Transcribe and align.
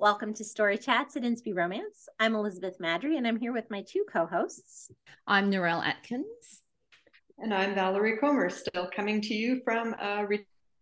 Welcome 0.00 0.32
to 0.36 0.44
Story 0.44 0.78
Chats 0.78 1.16
at 1.16 1.24
Inspy 1.24 1.54
Romance. 1.54 2.08
I'm 2.18 2.34
Elizabeth 2.34 2.78
Maddrey, 2.78 3.18
and 3.18 3.26
I'm 3.26 3.36
here 3.36 3.52
with 3.52 3.70
my 3.70 3.82
two 3.82 4.06
co-hosts. 4.10 4.90
I'm 5.26 5.50
Narelle 5.50 5.84
Atkins. 5.84 6.62
And 7.38 7.52
I'm 7.52 7.74
Valerie 7.74 8.16
Comer, 8.16 8.48
still 8.48 8.88
coming 8.96 9.20
to 9.20 9.34
you 9.34 9.60
from 9.62 9.92
a 10.00 10.26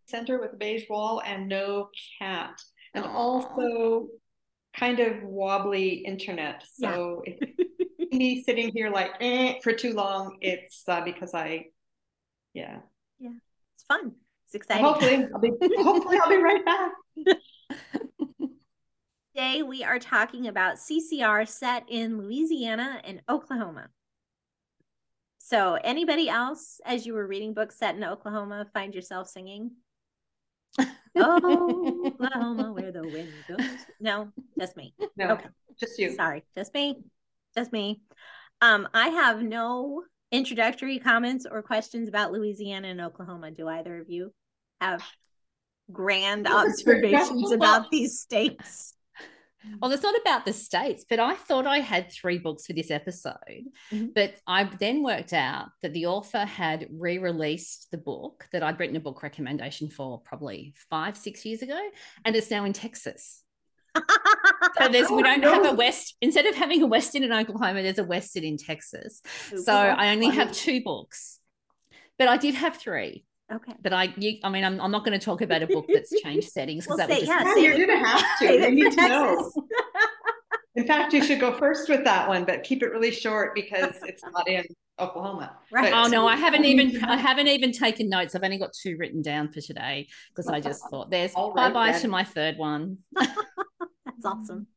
center 0.07 0.39
with 0.39 0.53
a 0.53 0.57
beige 0.57 0.85
wall 0.89 1.21
and 1.27 1.49
no 1.49 1.89
cat. 2.21 2.63
And 2.95 3.05
Aww. 3.05 3.13
also 3.13 4.07
kind 4.77 5.01
of 5.01 5.21
wobbly 5.25 5.95
internet. 5.95 6.63
So 6.75 7.25
yeah. 7.27 7.35
if 7.99 8.13
me 8.13 8.45
sitting 8.45 8.71
here 8.73 8.89
like 8.89 9.11
eh, 9.21 9.55
for 9.65 9.73
too 9.73 9.95
long, 9.95 10.39
it's 10.43 10.85
uh, 10.87 11.01
because 11.01 11.35
I, 11.35 11.65
yeah. 12.55 12.79
Yeah, 13.19 13.31
it's 13.75 13.83
fun. 13.83 14.13
It's 14.47 14.55
exciting. 14.55 14.85
Hopefully, 14.85 15.27
I'll 15.35 15.41
be, 15.41 15.51
hopefully 15.79 16.21
I'll 16.23 16.31
be 16.31 16.37
right 16.37 16.65
back. 16.65 16.93
Today 19.39 19.63
we 19.63 19.85
are 19.85 20.01
talking 20.01 20.49
about 20.49 20.79
CCR 20.79 21.47
set 21.47 21.85
in 21.87 22.19
Louisiana 22.19 23.01
and 23.05 23.23
Oklahoma. 23.29 23.87
So, 25.39 25.79
anybody 25.85 26.29
else, 26.29 26.81
as 26.85 27.07
you 27.07 27.15
were 27.15 27.25
reading 27.25 27.55
books 27.55 27.79
set 27.79 27.95
in 27.95 28.03
Oklahoma, 28.03 28.67
find 28.75 28.93
yourself 28.93 29.29
singing? 29.29 29.71
oh, 31.15 32.03
Oklahoma, 32.21 32.73
where 32.73 32.91
the 32.91 33.03
wind 33.05 33.33
goes. 33.47 33.65
No, 34.01 34.33
just 34.59 34.77
me. 34.77 34.93
No, 35.17 35.29
okay, 35.35 35.51
just 35.79 35.97
you. 36.01 36.17
Sorry, 36.17 36.43
just 36.57 36.75
me. 36.75 36.97
Just 37.57 37.73
me. 37.73 38.01
Um, 38.61 38.89
I 38.93 39.07
have 39.11 39.41
no 39.41 40.03
introductory 40.33 40.99
comments 40.99 41.47
or 41.49 41.63
questions 41.63 42.09
about 42.09 42.33
Louisiana 42.33 42.89
and 42.89 43.01
Oklahoma. 43.01 43.53
Do 43.53 43.69
either 43.69 44.01
of 44.01 44.11
you 44.11 44.35
have 44.81 45.01
grand 45.93 46.49
observations 46.49 47.53
about 47.53 47.89
these 47.93 48.19
states? 48.19 48.97
Well, 49.81 49.91
it's 49.91 50.03
not 50.03 50.15
about 50.21 50.45
the 50.45 50.53
states, 50.53 51.05
but 51.09 51.19
I 51.19 51.35
thought 51.35 51.67
I 51.67 51.81
had 51.81 52.13
three 52.13 52.39
books 52.39 52.67
for 52.67 52.73
this 52.73 52.91
episode. 52.91 53.65
Mm-hmm. 53.93 54.07
But 54.15 54.35
I 54.47 54.65
then 54.65 55.03
worked 55.03 55.33
out 55.33 55.69
that 55.83 55.93
the 55.93 56.07
author 56.07 56.45
had 56.45 56.89
re 56.93 57.19
released 57.19 57.89
the 57.91 57.99
book 57.99 58.47
that 58.53 58.63
I'd 58.63 58.79
written 58.79 58.97
a 58.97 59.01
book 59.01 59.23
recommendation 59.23 59.91
for 59.91 60.21
probably 60.21 60.75
five, 60.91 61.17
six 61.17 61.45
years 61.45 61.63
ago, 61.63 61.81
and 62.25 62.37
it's 62.37 62.51
now 62.51 62.65
in 62.65 62.73
Texas. 62.73 63.43
so 63.97 64.89
there's 64.93 65.11
we 65.11 65.23
don't 65.23 65.43
have 65.43 65.67
a 65.67 65.75
west 65.75 66.17
instead 66.21 66.47
of 66.47 66.55
having 66.55 66.83
a 66.83 66.87
western 66.87 67.25
in 67.25 67.33
Oklahoma, 67.33 67.83
there's 67.83 67.99
a 67.99 68.05
western 68.05 68.45
in 68.45 68.57
Texas. 68.57 69.23
So 69.65 69.73
I 69.73 70.13
only 70.13 70.31
have 70.31 70.53
two 70.53 70.83
books, 70.83 71.41
but 72.19 72.29
I 72.29 72.37
did 72.37 72.55
have 72.55 72.77
three. 72.77 73.25
Okay. 73.51 73.73
But 73.81 73.93
I, 73.93 74.15
you, 74.19 74.39
I 74.45 74.51
mean, 74.51 74.65
I'm, 74.65 74.81
I'm 74.81 74.91
not 74.91 75.05
going 75.05 75.19
to 75.19 75.25
talk 75.25 75.41
about 75.41 75.63
a 75.63 75.67
book 75.67 75.87
that's 75.93 76.13
changed 76.21 76.51
settings 76.51 76.85
because 76.85 76.99
well, 76.99 77.09
that 77.09 77.19
would 77.19 77.27
just. 77.27 77.59
Yeah, 77.59 77.77
you're 77.77 77.87
going 77.87 77.99
to 77.99 78.07
have 78.07 78.39
to. 78.41 78.53
You 78.53 78.71
need 78.71 78.93
to 78.93 79.09
know. 79.09 79.53
In 80.79 80.87
fact, 80.87 81.13
you 81.13 81.25
should 81.25 81.41
go 81.41 81.53
first 81.59 81.89
with 81.89 82.05
that 82.05 82.29
one, 82.29 82.45
but 82.45 82.63
keep 82.63 82.85
it 82.85 82.91
really 82.91 83.11
short 83.11 83.53
because 83.53 83.97
it's 84.05 84.23
not 84.33 84.47
in 84.49 84.65
Oklahoma. 85.01 85.57
Right. 85.73 85.91
But, 85.91 86.07
oh 86.07 86.09
no, 86.09 86.29
I 86.29 86.37
haven't 86.37 86.67
even 86.67 87.03
I 87.03 87.17
haven't 87.17 87.49
even 87.49 87.73
taken 87.73 88.09
notes. 88.09 88.37
I've 88.37 88.45
only 88.45 88.59
got 88.59 88.73
two 88.73 88.97
written 88.97 89.21
down 89.21 89.51
for 89.51 89.61
today 89.61 90.07
because 90.29 90.47
I 90.47 90.61
just 90.61 90.85
thought 90.91 91.11
there's 91.11 91.35
bye 91.35 91.73
bye 91.73 91.99
to 91.99 92.07
my 92.07 92.23
third 92.23 92.59
one. 92.59 92.99
That's 93.13 94.25
awesome. 94.25 94.69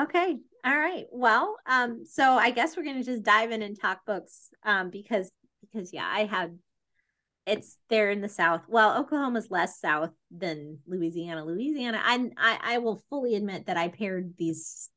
Okay. 0.00 0.36
All 0.64 0.78
right. 0.78 1.06
Well, 1.10 1.56
um, 1.66 2.04
so 2.04 2.22
I 2.34 2.52
guess 2.52 2.76
we're 2.76 2.84
gonna 2.84 3.02
just 3.02 3.24
dive 3.24 3.50
in 3.50 3.62
and 3.62 3.78
talk 3.78 4.06
books. 4.06 4.50
Um, 4.64 4.90
because 4.90 5.28
because 5.60 5.92
yeah, 5.92 6.08
I 6.08 6.24
had 6.24 6.56
it's 7.46 7.76
there 7.90 8.10
in 8.10 8.20
the 8.20 8.28
south. 8.28 8.62
Well 8.68 8.98
oklahoma's 8.98 9.50
less 9.50 9.80
south 9.80 10.10
than 10.30 10.78
louisiana. 10.86 11.44
Louisiana 11.44 12.00
I, 12.02 12.30
I 12.36 12.58
i 12.62 12.78
will 12.78 13.02
fully 13.10 13.34
admit 13.36 13.66
that 13.66 13.76
i 13.76 13.88
paired 13.88 14.34
these 14.38 14.88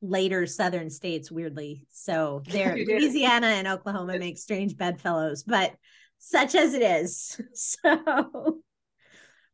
later 0.00 0.46
southern 0.46 0.90
states 0.90 1.30
weirdly. 1.30 1.86
So 1.90 2.42
there 2.48 2.76
louisiana 2.76 3.48
and 3.48 3.68
oklahoma 3.68 4.18
make 4.18 4.38
strange 4.38 4.76
bedfellows 4.76 5.42
but 5.42 5.72
such 6.18 6.54
as 6.54 6.74
it 6.74 6.82
is 6.82 7.40
so 7.54 8.60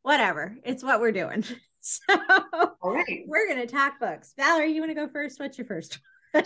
whatever 0.02 0.56
it's 0.64 0.82
what 0.82 1.00
we're 1.00 1.12
doing. 1.12 1.44
So 1.86 2.14
all 2.80 2.94
right. 2.94 3.24
we're 3.26 3.46
gonna 3.46 3.66
talk 3.66 4.00
books. 4.00 4.32
Valerie 4.38 4.72
you 4.72 4.80
want 4.80 4.88
to 4.88 4.94
go 4.94 5.06
first? 5.06 5.38
What's 5.38 5.58
your 5.58 5.66
first 5.66 5.98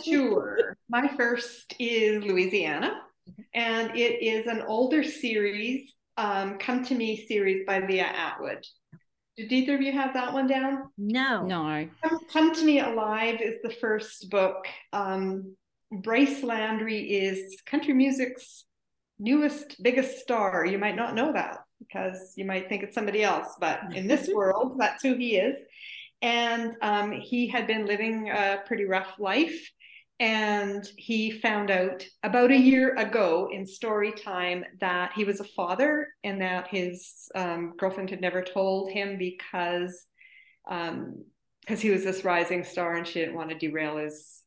sure. 0.05 0.77
My 0.89 1.09
first 1.09 1.75
is 1.79 2.23
louisiana 2.23 3.01
and 3.55 3.97
it 3.97 4.23
is 4.23 4.47
an 4.47 4.63
older 4.63 5.03
series, 5.03 5.95
um, 6.17 6.59
Come 6.59 6.85
to 6.87 6.95
Me 6.95 7.27
series 7.27 7.65
by 7.67 7.81
Leah 7.81 8.05
Atwood. 8.05 8.65
Did 9.37 9.53
either 9.53 9.77
of 9.77 9.83
you 9.83 9.93
have 9.93 10.15
that 10.15 10.33
one 10.33 10.49
down? 10.49 10.91
No. 10.99 11.47
No. 11.47 11.89
Come, 12.03 12.19
Come 12.33 12.55
to 12.55 12.65
Me 12.65 12.81
Alive 12.81 13.41
is 13.41 13.63
the 13.63 13.71
first 13.71 14.31
book. 14.31 14.67
Um, 14.93 15.55
Bryce 15.93 16.43
Landry 16.43 16.99
is 16.99 17.57
country 17.65 17.95
music's 17.95 18.65
newest, 19.19 19.83
biggest 19.83 20.19
star. 20.19 20.67
You 20.67 20.79
might 20.79 20.97
not 20.97 21.15
know 21.15 21.33
that 21.33 21.59
because 21.79 22.33
you 22.37 22.45
might 22.45 22.69
think 22.69 22.83
it's 22.83 22.95
somebody 22.95 23.23
else, 23.23 23.55
but 23.61 23.81
in 23.95 24.09
this 24.09 24.29
world, 24.35 24.77
that's 24.79 25.03
who 25.03 25.15
he 25.15 25.37
is. 25.37 25.57
And 26.21 26.75
um, 26.83 27.13
he 27.13 27.47
had 27.47 27.67
been 27.67 27.87
living 27.87 28.31
a 28.31 28.63
pretty 28.67 28.85
rough 28.85 29.15
life 29.19 29.71
and 30.21 30.91
he 30.97 31.31
found 31.31 31.71
out 31.71 32.05
about 32.25 32.51
a 32.51 32.57
year 32.57 32.97
ago 32.97 33.49
in 33.53 33.67
story 33.67 34.13
time 34.13 34.65
that 34.81 35.13
he 35.15 35.25
was 35.25 35.39
a 35.39 35.45
father 35.45 36.09
and 36.25 36.41
that 36.41 36.67
his 36.69 37.29
um, 37.37 37.75
girlfriend 37.79 38.11
had 38.11 38.21
never 38.21 38.43
told 38.43 38.91
him 38.91 39.17
because 39.17 40.07
um, 40.69 41.25
because 41.61 41.81
he 41.81 41.91
was 41.91 42.03
this 42.03 42.25
rising 42.25 42.65
star 42.65 42.95
and 42.95 43.07
she 43.07 43.21
didn't 43.21 43.35
want 43.35 43.51
to 43.51 43.59
derail 43.59 43.99
his 43.99 44.43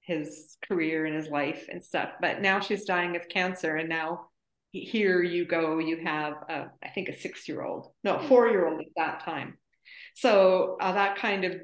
his 0.00 0.56
career 0.66 1.06
and 1.06 1.14
his 1.14 1.28
life 1.28 1.66
and 1.70 1.82
stuff. 1.82 2.10
But 2.20 2.42
now 2.42 2.60
she's 2.60 2.84
dying 2.84 3.16
of 3.16 3.28
cancer 3.28 3.76
and 3.76 3.88
now 3.88 4.26
here 4.72 5.22
you 5.22 5.46
go 5.46 5.78
you 5.78 5.98
have 6.04 6.34
a, 6.48 6.66
I 6.82 6.88
think 6.88 7.08
a 7.08 7.16
six 7.16 7.48
year 7.48 7.62
old 7.62 7.92
no 8.02 8.18
four 8.18 8.48
year 8.48 8.66
old 8.66 8.80
at 8.80 8.86
that 8.96 9.20
time. 9.24 9.58
So 10.14 10.76
uh, 10.80 10.92
that 10.92 11.16
kind 11.16 11.44
of 11.44 11.60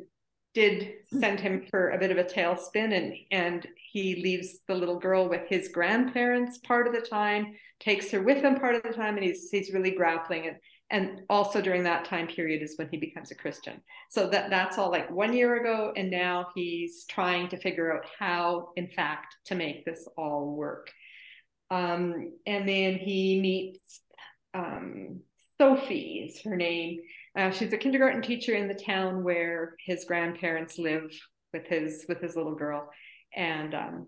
did 0.53 0.95
send 1.21 1.39
him 1.39 1.65
for 1.71 1.91
a 1.91 1.99
bit 1.99 2.11
of 2.11 2.19
a 2.19 2.25
tailspin 2.25 2.93
and 2.97 3.15
and 3.31 3.69
he 3.77 4.21
leaves 4.23 4.61
the 4.67 4.75
little 4.75 4.99
girl 4.99 5.29
with 5.29 5.47
his 5.49 5.69
grandparents 5.69 6.59
part 6.59 6.87
of 6.87 6.93
the 6.93 7.01
time 7.01 7.55
takes 7.79 8.11
her 8.11 8.23
with 8.23 8.43
him 8.43 8.57
part 8.57 8.75
of 8.75 8.83
the 8.83 8.93
time 8.93 9.17
and 9.17 9.25
he's 9.25 9.49
he's 9.51 9.73
really 9.73 9.93
grappling 9.93 10.49
and 10.49 10.57
and 10.91 11.23
also 11.31 11.61
during 11.61 11.85
that 11.85 12.05
time 12.05 12.27
period 12.27 12.63
is 12.63 12.77
when 12.77 12.89
he 12.91 12.97
becomes 12.97 13.31
a 13.31 13.35
christian. 13.35 13.81
So 14.09 14.29
that 14.31 14.51
that's 14.51 14.77
all 14.77 14.91
like 14.91 15.11
one 15.11 15.33
year 15.33 15.61
ago 15.61 15.93
and 15.97 16.11
now 16.11 16.49
he's 16.55 17.05
trying 17.09 17.49
to 17.51 17.61
figure 17.61 17.97
out 17.97 18.07
how 18.19 18.71
in 18.77 18.89
fact 18.89 19.37
to 19.47 19.55
make 19.55 19.85
this 19.85 20.09
all 20.17 20.55
work. 20.55 20.91
Um, 21.71 22.33
and 22.47 22.69
then 22.69 22.95
he 22.95 23.41
meets 23.41 24.01
um, 24.53 25.21
sophie 25.61 26.29
is 26.29 26.43
her 26.43 26.57
name 26.57 26.99
uh, 27.37 27.51
she's 27.51 27.73
a 27.73 27.79
kindergarten 27.79 28.23
teacher 28.23 28.55
in 28.55 28.69
the 28.69 28.75
town 28.75 29.23
where 29.23 29.77
his 29.85 30.05
grandparents 30.05 30.79
live 30.79 31.11
with 31.53 31.67
his 31.67 32.05
with 32.09 32.21
his 32.21 32.37
little 32.37 32.55
girl, 32.55 32.91
and 33.35 33.75
um, 33.75 34.07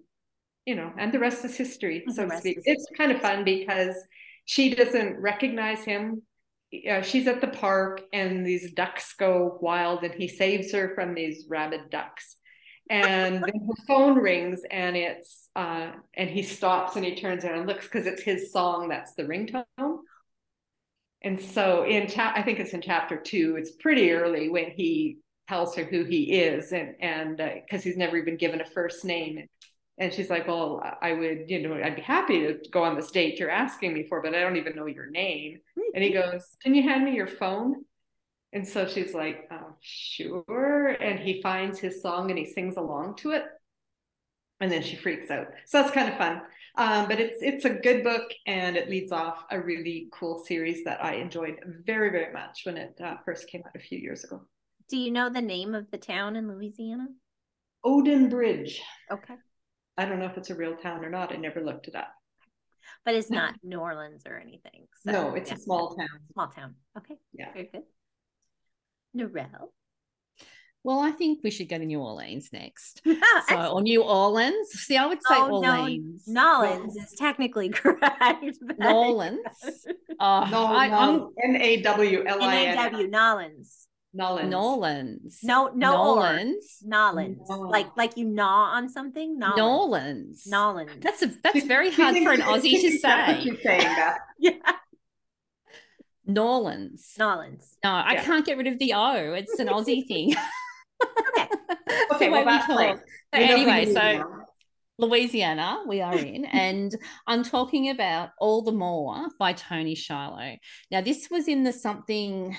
you 0.67 0.75
know, 0.75 0.93
and 0.99 1.13
the 1.13 1.19
rest 1.19 1.45
is 1.45 1.57
history, 1.57 2.05
so 2.09 2.29
to 2.29 2.37
speak. 2.39 2.59
It's 2.65 2.87
kind 2.97 3.13
of 3.13 3.21
fun 3.21 3.45
because 3.45 3.97
she 4.45 4.75
doesn't 4.75 5.21
recognize 5.21 5.85
him. 5.85 6.23
Uh, 6.91 7.03
she's 7.03 7.29
at 7.29 7.41
the 7.41 7.49
park, 7.49 8.03
and 8.13 8.47
these 8.47 8.73
ducks 8.73 9.15
go 9.19 9.59
wild, 9.61 10.03
and 10.03 10.15
he 10.15 10.27
saves 10.27 10.73
her 10.73 10.93
from 10.95 11.15
these 11.15 11.47
rabid 11.49 11.91
ducks. 11.91 12.37
And 12.91 13.37
then 13.37 13.43
her 13.43 13.85
phone 13.87 14.19
rings, 14.19 14.63
and 14.71 14.97
it's 14.97 15.49
uh, 15.55 15.93
and 16.15 16.29
he 16.29 16.43
stops 16.43 16.97
and 16.97 17.05
he 17.05 17.15
turns 17.15 17.45
around 17.45 17.61
and 17.61 17.69
looks 17.69 17.87
because 17.87 18.07
it's 18.07 18.23
his 18.23 18.53
song 18.53 18.89
that's 18.89 19.15
the 19.15 19.25
ringtone. 19.25 19.99
And 21.25 21.41
so 21.41 21.85
in 21.85 22.09
cha- 22.09 22.33
I 22.35 22.43
think 22.43 22.59
it's 22.59 22.73
in 22.73 22.81
chapter 22.81 23.17
two, 23.17 23.57
it's 23.57 23.73
pretty 23.73 24.11
early 24.13 24.49
when 24.49 24.71
he 24.71 25.19
tells 25.49 25.75
her 25.77 25.85
who 25.85 26.05
he 26.05 26.33
is 26.35 26.73
and 26.73 26.95
and 27.01 27.37
because 27.37 27.81
uh, 27.81 27.85
he's 27.85 27.97
never 27.97 28.17
even 28.17 28.37
given 28.37 28.61
a 28.61 28.65
first 28.65 29.05
name. 29.05 29.47
And 29.99 30.13
she's 30.13 30.31
like, 30.31 30.49
Well, 30.49 30.83
I 31.01 31.13
would, 31.13 31.49
you 31.49 31.67
know, 31.67 31.75
I'd 31.75 31.97
be 31.97 32.03
happy 32.03 32.41
to 32.41 32.59
go 32.71 32.83
on 32.83 32.97
the 32.97 33.09
date 33.13 33.39
you're 33.39 33.51
asking 33.51 33.93
me 33.93 34.07
for, 34.09 34.23
but 34.23 34.35
I 34.35 34.41
don't 34.41 34.57
even 34.57 34.75
know 34.75 34.87
your 34.87 35.11
name. 35.11 35.59
And 35.95 36.03
he 36.03 36.11
goes, 36.11 36.45
Can 36.63 36.75
you 36.75 36.83
hand 36.83 37.05
me 37.05 37.15
your 37.15 37.29
phone? 37.29 37.85
And 38.53 38.67
so 38.69 38.87
she's 38.87 39.15
like, 39.15 39.49
oh, 39.51 39.77
Sure. 39.81 40.89
And 40.89 41.19
he 41.19 41.41
finds 41.41 41.79
his 41.79 42.03
song 42.03 42.31
and 42.31 42.39
he 42.39 42.47
sings 42.47 42.77
along 42.77 43.17
to 43.17 43.31
it. 43.31 43.45
And 44.61 44.71
then 44.71 44.83
she 44.83 44.97
freaks 44.97 45.31
out. 45.31 45.49
So 45.67 45.81
that's 45.83 45.95
kind 45.95 46.11
of 46.11 46.19
fun. 46.19 46.43
Um, 46.77 47.07
but 47.07 47.21
it's 47.21 47.37
it's 47.43 47.67
a 47.67 47.71
good 47.71 48.03
book 48.03 48.33
and 48.47 48.77
it 48.77 48.89
leads 48.89 49.13
off 49.13 49.45
a 49.51 49.61
really 49.61 50.09
cool 50.11 50.43
series 50.43 50.85
that 50.85 51.05
I 51.05 51.17
enjoyed 51.17 51.57
very 51.85 52.11
very 52.11 52.33
much 52.33 52.63
when 52.65 52.79
it 52.79 52.99
uh, 53.03 53.17
first 53.27 53.47
came 53.49 53.63
out 53.67 53.77
a 53.77 53.79
few 53.79 53.99
years 53.99 54.25
ago. 54.25 54.43
Do 54.89 54.97
you 54.97 55.11
know 55.11 55.29
the 55.29 55.43
name 55.43 55.75
of 55.75 55.91
the 55.91 55.99
town 55.99 56.37
in 56.37 56.49
Louisiana? 56.49 57.09
Odin 57.85 58.29
Bridge. 58.29 58.81
Okay. 59.11 59.35
I 59.99 60.05
don't 60.07 60.19
know 60.19 60.27
if 60.27 60.37
it's 60.37 60.51
a 60.51 60.55
real 60.55 60.77
town 60.77 61.05
or 61.05 61.11
not. 61.11 61.33
I 61.33 61.37
never 61.37 61.63
looked 61.63 61.89
it 61.89 61.95
up. 61.95 62.09
But 63.05 63.15
it's 63.15 63.31
not 63.31 63.55
New 63.63 63.79
Orleans 63.79 64.23
or 64.27 64.39
anything. 64.39 64.87
So, 65.05 65.13
no, 65.13 65.35
it's 65.35 65.51
yeah. 65.51 65.57
a 65.57 65.61
small 65.61 65.95
town. 65.95 66.09
Small 66.33 66.49
town. 66.49 66.75
Okay. 66.97 67.17
Yeah. 67.33 67.53
Very 67.53 67.71
good. 67.73 67.83
Narelle. 69.17 69.69
Well, 70.85 70.99
I 70.99 71.13
think 71.13 71.41
we 71.45 71.53
should 71.53 71.69
go 71.69 71.79
to 71.79 71.85
New 71.85 72.01
Orleans 72.01 72.51
next. 72.53 73.03
so, 73.49 73.73
or 73.73 73.83
New 73.83 74.03
Orleans. 74.03 74.69
See, 74.71 74.97
I 74.97 75.07
would 75.07 75.19
say 75.19 75.37
oh, 75.37 75.63
Orleans. 75.63 76.25
No, 76.27 76.63
Nolans 76.63 76.97
is 76.97 77.15
technically 77.17 77.69
correct. 77.71 78.59
Nolans. 78.79 79.39
Oh, 80.21 80.47
no, 80.53 80.67
I, 80.67 80.87
no. 80.87 81.33
N 81.43 81.57
A 81.61 81.83
W 81.83 82.25
L 82.25 82.43
I 82.43 82.55
N. 82.55 82.79
N 82.79 82.79
A 82.79 82.91
W 82.91 83.09
Nolans. 83.09 83.89
Nolans. 84.15 84.51
Nolans. 84.51 85.39
No, 85.43 85.73
no. 85.75 85.93
Nolans. 85.93 86.79
Nolans. 86.85 87.49
Like 87.49 87.97
like 87.97 88.17
you 88.17 88.27
gnaw 88.27 88.71
on 88.73 88.89
something. 88.89 89.37
Nolans. 89.37 90.47
Nolans. 90.47 91.01
That's 91.01 91.23
a 91.23 91.27
that's 91.43 91.65
very 91.65 91.91
hard 91.91 92.17
for 92.19 92.33
an 92.33 92.41
Aussie 92.41 92.81
to 92.81 92.91
say. 92.99 93.57
saying 93.65 93.83
that. 93.83 94.19
yeah. 94.39 94.53
Nolans. 96.25 97.15
Nolans. 97.19 97.77
No, 97.83 97.91
I 97.91 98.13
yeah. 98.13 98.25
can't 98.25 98.47
get 98.47 98.59
rid 98.59 98.69
of 98.69 98.79
the 98.79 98.93
O. 98.93 99.33
It's 99.33 99.59
an 99.59 99.67
Aussie 99.67 100.07
thing. 100.07 100.35
Okay. 101.29 101.49
okay. 102.15 102.29
Well, 102.29 102.45
that's 102.45 102.67
so 102.67 102.99
anyway, 103.33 103.93
so 103.93 104.43
Louisiana, 104.99 105.83
we 105.87 106.01
are 106.01 106.17
in, 106.19 106.45
and 106.45 106.95
I'm 107.27 107.43
talking 107.43 107.91
about 107.91 108.31
All 108.39 108.63
the 108.63 108.73
Moore 108.73 109.27
by 109.39 109.53
Toni 109.53 109.95
Shiloh. 109.95 110.57
Now, 110.91 111.01
this 111.01 111.29
was 111.31 111.49
in 111.49 111.65
the 111.65 111.73
something 111.73 112.57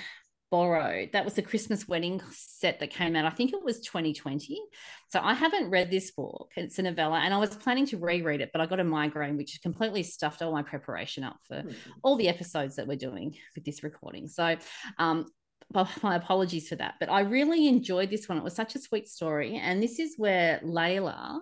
borrowed. 0.52 1.10
That 1.14 1.26
was 1.26 1.34
the 1.34 1.42
Christmas 1.42 1.88
wedding 1.88 2.22
set 2.32 2.80
that 2.80 2.92
came 2.92 3.16
out. 3.16 3.26
I 3.26 3.32
think 3.32 3.54
it 3.54 3.64
was 3.64 3.80
2020. 3.80 4.62
So 5.10 5.20
I 5.20 5.34
haven't 5.34 5.72
read 5.72 5.90
this 5.90 6.12
book. 6.12 6.52
It's 6.56 6.78
a 6.78 6.84
novella, 6.84 7.22
and 7.22 7.34
I 7.34 7.38
was 7.38 7.56
planning 7.56 7.88
to 7.88 7.98
reread 7.98 8.42
it, 8.42 8.52
but 8.52 8.62
I 8.62 8.68
got 8.68 8.80
a 8.80 8.84
migraine, 8.84 9.38
which 9.38 9.60
completely 9.64 10.04
stuffed 10.04 10.42
all 10.42 10.52
my 10.52 10.62
preparation 10.62 11.24
up 11.24 11.38
for 11.48 11.64
mm. 11.64 11.76
all 12.04 12.18
the 12.18 12.30
episodes 12.30 12.76
that 12.76 12.88
we're 12.88 12.98
doing 12.98 13.36
with 13.56 13.66
this 13.66 13.84
recording. 13.84 14.28
So 14.28 14.58
um, 15.00 15.26
my 16.04 16.16
apologies 16.16 16.70
for 16.70 16.76
that. 16.76 16.96
But 17.00 17.10
I 17.10 17.22
really 17.22 17.68
enjoyed 17.68 18.10
this 18.10 18.28
one. 18.28 18.38
It 18.38 18.44
was 18.44 18.56
such 18.56 18.76
a 18.76 18.80
sweet 18.80 19.08
story. 19.08 19.56
And 19.56 19.82
this 19.82 20.00
is 20.00 20.16
where 20.18 20.60
Layla, 20.64 21.40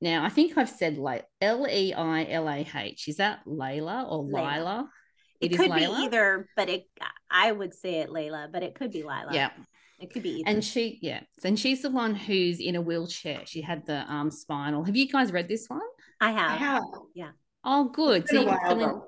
now 0.00 0.24
I 0.24 0.28
think 0.28 0.56
I've 0.56 0.70
said 0.70 0.98
L 1.40 1.66
E 1.68 1.94
I 1.94 2.26
L 2.30 2.48
A 2.48 2.66
H. 2.74 3.08
Is 3.08 3.16
that 3.16 3.40
Layla 3.46 4.10
or 4.10 4.24
Layla? 4.24 4.56
Lila? 4.56 4.90
It, 5.40 5.52
it 5.52 5.56
could 5.56 5.74
be 5.74 5.84
either, 5.84 6.48
but 6.56 6.68
it 6.68 6.86
I 7.30 7.52
would 7.52 7.74
say 7.74 8.00
it 8.00 8.08
Layla, 8.08 8.50
but 8.50 8.62
it 8.62 8.74
could 8.74 8.92
be 8.92 9.02
Lila. 9.02 9.30
Yeah. 9.32 9.50
It 9.98 10.12
could 10.12 10.22
be 10.22 10.40
either. 10.40 10.50
And 10.50 10.64
she, 10.64 10.98
yeah. 11.00 11.20
And 11.42 11.58
she's 11.58 11.82
the 11.82 11.90
one 11.90 12.14
who's 12.14 12.60
in 12.60 12.76
a 12.76 12.82
wheelchair. 12.82 13.42
She 13.46 13.62
had 13.62 13.86
the 13.86 14.10
um 14.12 14.30
spinal. 14.30 14.84
Have 14.84 14.96
you 14.96 15.08
guys 15.08 15.32
read 15.32 15.48
this 15.48 15.68
one? 15.68 15.80
I 16.20 16.30
have. 16.30 16.50
I 16.50 16.54
have. 16.56 16.82
Yeah. 17.14 17.30
Oh, 17.64 17.88
good. 17.88 18.28
So 18.28 18.40
you 18.40 18.46
can 18.46 18.58
fill 18.68 18.80
in, 18.80 19.02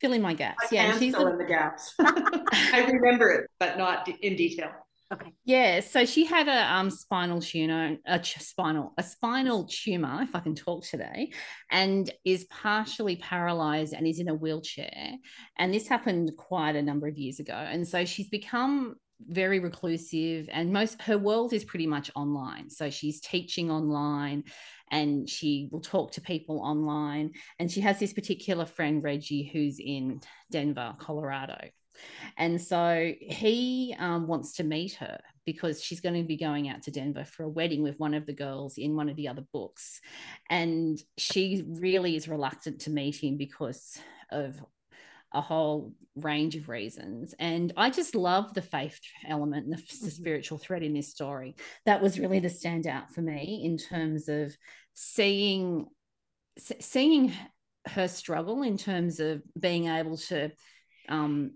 fill 0.00 0.12
in 0.12 0.22
my 0.22 0.34
gaps. 0.34 0.64
I 0.70 0.74
yeah. 0.74 0.98
she's 0.98 1.14
fill 1.14 1.28
in 1.28 1.38
the 1.38 1.44
gaps. 1.44 1.94
I 2.52 2.84
remember 2.90 3.30
it, 3.30 3.50
but 3.58 3.78
not 3.78 4.08
in 4.08 4.36
detail. 4.36 4.70
Okay. 5.10 5.32
Yeah. 5.46 5.80
So 5.80 6.04
she 6.04 6.26
had 6.26 6.48
a 6.48 6.74
um, 6.74 6.90
spinal 6.90 7.40
tumor, 7.40 7.96
a 8.06 8.18
ch- 8.18 8.40
spinal, 8.40 8.92
a 8.98 9.02
spinal 9.02 9.66
tumor, 9.66 10.20
if 10.22 10.34
I 10.34 10.40
can 10.40 10.54
talk 10.54 10.84
today, 10.84 11.32
and 11.70 12.10
is 12.26 12.44
partially 12.44 13.16
paralyzed 13.16 13.94
and 13.94 14.06
is 14.06 14.20
in 14.20 14.28
a 14.28 14.34
wheelchair. 14.34 15.12
And 15.58 15.72
this 15.72 15.88
happened 15.88 16.32
quite 16.36 16.76
a 16.76 16.82
number 16.82 17.06
of 17.06 17.16
years 17.16 17.40
ago. 17.40 17.54
And 17.54 17.88
so 17.88 18.04
she's 18.04 18.28
become 18.28 18.96
very 19.26 19.58
reclusive 19.58 20.48
and 20.52 20.72
most 20.72 21.00
her 21.02 21.18
world 21.18 21.52
is 21.52 21.64
pretty 21.64 21.88
much 21.88 22.08
online 22.14 22.70
so 22.70 22.88
she's 22.88 23.20
teaching 23.20 23.68
online 23.68 24.44
and 24.92 25.28
she 25.28 25.68
will 25.72 25.80
talk 25.80 26.12
to 26.12 26.20
people 26.20 26.60
online 26.60 27.32
and 27.58 27.68
she 27.68 27.80
has 27.80 27.98
this 27.98 28.12
particular 28.12 28.64
friend 28.64 29.02
reggie 29.02 29.50
who's 29.52 29.80
in 29.80 30.20
denver 30.52 30.94
colorado 31.00 31.58
and 32.36 32.60
so 32.60 33.12
he 33.20 33.94
um, 33.98 34.26
wants 34.26 34.54
to 34.54 34.64
meet 34.64 34.94
her 34.94 35.18
because 35.44 35.82
she's 35.82 36.00
going 36.00 36.14
to 36.14 36.26
be 36.26 36.36
going 36.36 36.68
out 36.68 36.82
to 36.82 36.90
Denver 36.90 37.24
for 37.24 37.44
a 37.44 37.48
wedding 37.48 37.82
with 37.82 37.98
one 37.98 38.14
of 38.14 38.26
the 38.26 38.34
girls 38.34 38.76
in 38.76 38.96
one 38.96 39.08
of 39.08 39.16
the 39.16 39.28
other 39.28 39.44
books. 39.52 40.00
And 40.50 40.98
she 41.16 41.64
really 41.66 42.16
is 42.16 42.28
reluctant 42.28 42.82
to 42.82 42.90
meet 42.90 43.16
him 43.16 43.38
because 43.38 43.98
of 44.30 44.62
a 45.32 45.40
whole 45.40 45.92
range 46.16 46.56
of 46.56 46.68
reasons. 46.68 47.34
And 47.38 47.72
I 47.76 47.90
just 47.90 48.14
love 48.14 48.54
the 48.54 48.62
faith 48.62 48.98
element 49.26 49.66
and 49.66 49.74
the, 49.74 49.82
mm-hmm. 49.82 50.08
spiritual 50.08 50.58
thread 50.58 50.82
in 50.82 50.94
this 50.94 51.10
story. 51.10 51.56
That 51.86 52.02
was 52.02 52.18
really 52.18 52.40
the 52.40 52.48
standout 52.48 53.10
for 53.10 53.22
me 53.22 53.62
in 53.64 53.78
terms 53.78 54.28
of 54.28 54.56
seeing 54.94 55.86
seeing 56.80 57.32
her 57.86 58.08
struggle 58.08 58.62
in 58.62 58.76
terms 58.76 59.20
of 59.20 59.42
being 59.58 59.86
able 59.86 60.16
to 60.16 60.50
um, 61.08 61.52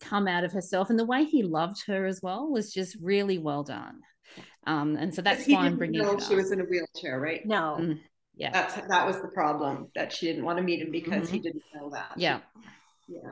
come 0.00 0.28
out 0.28 0.44
of 0.44 0.52
herself 0.52 0.90
and 0.90 0.98
the 0.98 1.04
way 1.04 1.24
he 1.24 1.42
loved 1.42 1.84
her 1.86 2.06
as 2.06 2.22
well 2.22 2.48
was 2.48 2.72
just 2.72 2.96
really 3.00 3.38
well 3.38 3.62
done. 3.62 4.00
Um, 4.66 4.96
and 4.96 5.14
so 5.14 5.22
that's 5.22 5.48
why 5.48 5.64
i'm 5.64 5.78
bringing 5.78 6.02
know 6.02 6.18
she 6.18 6.34
was 6.34 6.52
in 6.52 6.60
a 6.60 6.64
wheelchair 6.64 7.18
right? 7.18 7.44
No. 7.46 7.78
Mm, 7.80 8.00
yeah. 8.36 8.50
That's 8.52 8.74
that 8.74 9.06
was 9.06 9.20
the 9.20 9.28
problem 9.28 9.88
that 9.94 10.12
she 10.12 10.26
didn't 10.26 10.44
want 10.44 10.58
to 10.58 10.62
meet 10.62 10.82
him 10.82 10.90
because 10.90 11.24
mm-hmm. 11.24 11.34
he 11.34 11.38
didn't 11.40 11.62
know 11.74 11.90
that. 11.90 12.12
Yeah. 12.16 12.40
Yeah. 13.08 13.30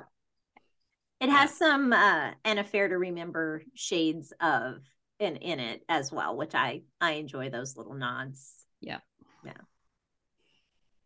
It 1.21 1.29
has 1.29 1.57
some 1.57 1.93
uh 1.93 2.31
and 2.45 2.59
affair 2.59 2.89
to 2.89 2.97
remember 2.97 3.63
shades 3.75 4.33
of 4.41 4.77
in 5.19 5.37
in 5.37 5.61
it 5.61 5.83
as 5.89 6.13
well 6.13 6.37
which 6.37 6.55
i 6.55 6.83
i 7.01 7.13
enjoy 7.13 7.51
those 7.51 7.77
little 7.77 7.95
nods. 7.95 8.53
Yeah 8.81 8.99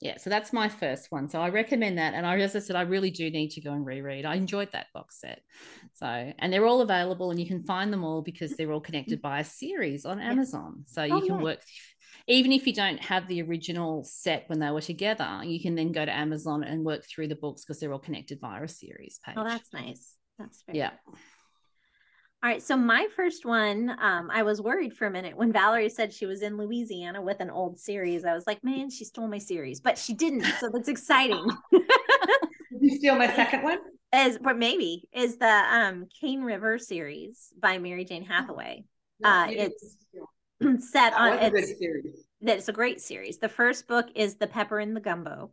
yeah 0.01 0.17
so 0.17 0.31
that's 0.31 0.53
my 0.53 0.69
first 0.69 1.11
one. 1.11 1.29
So 1.29 1.41
I 1.41 1.49
recommend 1.51 1.99
that. 1.99 2.15
And 2.15 2.27
I, 2.27 2.39
as 2.39 2.57
I 2.57 2.59
said, 2.59 2.77
I 2.77 2.83
really 2.83 3.11
do 3.11 3.31
need 3.31 3.51
to 3.51 3.61
go 3.61 3.73
and 3.73 3.85
reread. 3.85 4.25
I 4.25 4.35
enjoyed 4.35 4.73
that 4.73 4.87
box 4.95 5.21
set. 5.21 5.41
So, 5.95 6.07
and 6.07 6.53
they're 6.53 6.67
all 6.67 6.81
available 6.81 7.31
and 7.31 7.39
you 7.39 7.47
can 7.47 7.63
find 7.65 7.93
them 7.93 8.05
all 8.05 8.23
because 8.23 8.57
they're 8.57 8.73
all 8.73 8.81
connected 8.81 9.21
by 9.21 9.41
a 9.41 9.45
series 9.45 10.05
on 10.05 10.21
Amazon. 10.21 10.85
So 10.87 11.03
you 11.03 11.15
oh, 11.15 11.21
can 11.21 11.41
work, 11.41 11.61
even 12.27 12.53
if 12.53 12.67
you 12.67 12.73
don't 12.73 13.03
have 13.03 13.29
the 13.29 13.43
original 13.43 14.05
set 14.05 14.45
when 14.49 14.61
they 14.61 14.71
were 14.71 14.81
together, 14.81 15.41
you 15.45 15.61
can 15.61 15.75
then 15.75 15.93
go 15.93 16.05
to 16.05 16.15
Amazon 16.15 16.65
and 16.65 16.85
work 16.85 17.05
through 17.05 17.29
the 17.29 17.37
books 17.37 17.65
because 17.65 17.81
they're 17.81 17.93
all 17.93 17.99
connected 17.99 18.41
via 18.41 18.63
a 18.63 18.69
series 18.69 19.21
oh, 19.23 19.27
page. 19.27 19.37
Oh, 19.39 19.45
that's 19.45 19.73
nice. 19.73 20.17
That's 20.39 20.63
very 20.67 20.79
yeah. 20.79 20.91
All 22.43 22.49
right. 22.49 22.63
So 22.63 22.75
my 22.75 23.07
first 23.15 23.45
one, 23.45 23.95
um, 24.01 24.31
I 24.33 24.43
was 24.43 24.63
worried 24.63 24.95
for 24.95 25.07
a 25.07 25.11
minute 25.11 25.37
when 25.37 25.53
Valerie 25.53 25.91
said 25.91 26.11
she 26.11 26.25
was 26.25 26.41
in 26.41 26.57
Louisiana 26.57 27.21
with 27.21 27.41
an 27.41 27.51
old 27.51 27.79
series. 27.79 28.25
I 28.25 28.33
was 28.33 28.47
like, 28.47 28.65
man, 28.65 28.89
she 28.89 29.05
stole 29.05 29.29
my 29.29 29.37
series, 29.37 29.81
but 29.81 29.99
she 29.99 30.15
didn't. 30.15 30.45
So 30.59 30.71
that's 30.73 30.89
exciting. 30.89 31.47
Did 31.71 31.83
you 32.81 32.97
steal 32.97 33.17
my 33.17 33.27
second 33.35 33.63
one? 33.63 33.79
Is 34.15 34.39
but 34.39 34.57
maybe 34.57 35.05
is 35.13 35.37
the 35.37 35.47
um 35.47 36.07
Cane 36.19 36.43
River 36.43 36.79
series 36.79 37.53
by 37.61 37.79
Mary 37.79 38.05
Jane 38.07 38.25
Hathaway. 38.25 38.85
uh, 39.23 39.47
it's 39.51 39.97
set 40.91 41.13
on 41.13 41.39
it's, 41.41 41.75
it's 42.41 42.69
a 42.69 42.73
great 42.73 43.03
series. 43.03 43.37
The 43.37 43.51
first 43.51 43.87
book 43.87 44.07
is 44.15 44.37
The 44.37 44.47
Pepper 44.47 44.81
in 44.81 44.95
the 44.95 45.01
Gumbo 45.01 45.51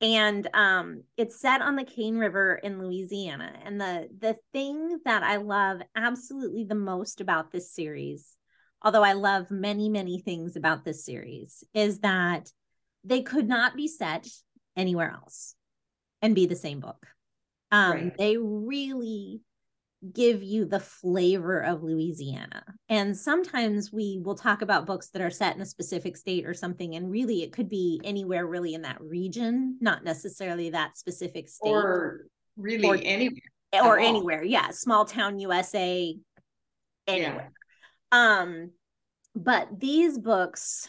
and 0.00 0.48
um, 0.54 1.02
it's 1.16 1.40
set 1.40 1.60
on 1.60 1.76
the 1.76 1.84
Cane 1.84 2.16
River 2.16 2.54
in 2.62 2.82
Louisiana. 2.82 3.52
And 3.64 3.80
the 3.80 4.08
the 4.18 4.36
thing 4.52 4.98
that 5.04 5.22
I 5.22 5.36
love 5.36 5.80
absolutely 5.94 6.64
the 6.64 6.74
most 6.74 7.20
about 7.20 7.52
this 7.52 7.72
series, 7.72 8.36
although 8.82 9.04
I 9.04 9.12
love 9.12 9.50
many 9.50 9.88
many 9.88 10.20
things 10.20 10.56
about 10.56 10.84
this 10.84 11.04
series, 11.04 11.62
is 11.74 12.00
that 12.00 12.50
they 13.04 13.22
could 13.22 13.48
not 13.48 13.76
be 13.76 13.88
set 13.88 14.26
anywhere 14.76 15.12
else 15.12 15.54
and 16.22 16.34
be 16.34 16.46
the 16.46 16.56
same 16.56 16.80
book. 16.80 17.06
Um, 17.70 17.92
right. 17.92 18.18
They 18.18 18.36
really 18.36 19.40
give 20.14 20.42
you 20.42 20.64
the 20.64 20.80
flavor 20.80 21.60
of 21.60 21.82
Louisiana. 21.82 22.64
And 22.88 23.16
sometimes 23.16 23.92
we 23.92 24.20
will 24.24 24.34
talk 24.34 24.62
about 24.62 24.86
books 24.86 25.10
that 25.10 25.22
are 25.22 25.30
set 25.30 25.54
in 25.54 25.62
a 25.62 25.66
specific 25.66 26.16
state 26.16 26.46
or 26.46 26.54
something, 26.54 26.94
and 26.94 27.10
really 27.10 27.42
it 27.42 27.52
could 27.52 27.68
be 27.68 28.00
anywhere 28.02 28.46
really 28.46 28.74
in 28.74 28.82
that 28.82 29.00
region, 29.00 29.76
not 29.80 30.04
necessarily 30.04 30.70
that 30.70 30.96
specific 30.96 31.48
state. 31.48 31.70
Or 31.70 32.26
really 32.56 32.88
or, 32.88 32.98
anywhere. 33.02 33.40
Or 33.74 33.98
anywhere. 33.98 34.42
Yeah. 34.42 34.70
Small 34.70 35.04
town 35.04 35.38
USA, 35.38 36.16
anywhere. 37.06 37.52
Yeah. 38.12 38.40
Um, 38.40 38.70
but 39.34 39.68
these 39.78 40.18
books 40.18 40.88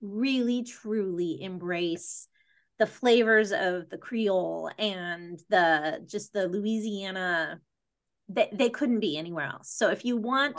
really 0.00 0.62
truly 0.64 1.42
embrace 1.42 2.28
the 2.78 2.86
flavors 2.86 3.52
of 3.52 3.88
the 3.90 3.98
Creole 3.98 4.70
and 4.78 5.38
the 5.48 6.00
just 6.06 6.32
the 6.32 6.46
Louisiana 6.46 7.60
they, 8.28 8.48
they 8.52 8.70
couldn't 8.70 9.00
be 9.00 9.16
anywhere 9.16 9.46
else. 9.46 9.70
So 9.70 9.90
if 9.90 10.04
you 10.04 10.16
want 10.16 10.56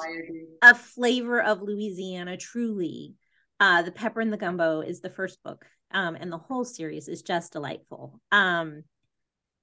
a 0.61 0.73
flavor 0.73 1.41
of 1.41 1.61
Louisiana 1.61 2.37
truly, 2.37 3.15
uh, 3.59 3.83
The 3.83 3.91
Pepper 3.91 4.21
in 4.21 4.31
the 4.31 4.37
Gumbo 4.37 4.81
is 4.81 5.01
the 5.01 5.09
first 5.09 5.41
book. 5.43 5.65
Um, 5.91 6.15
and 6.15 6.31
the 6.31 6.37
whole 6.37 6.65
series 6.65 7.07
is 7.07 7.21
just 7.21 7.53
delightful. 7.53 8.19
Um, 8.31 8.83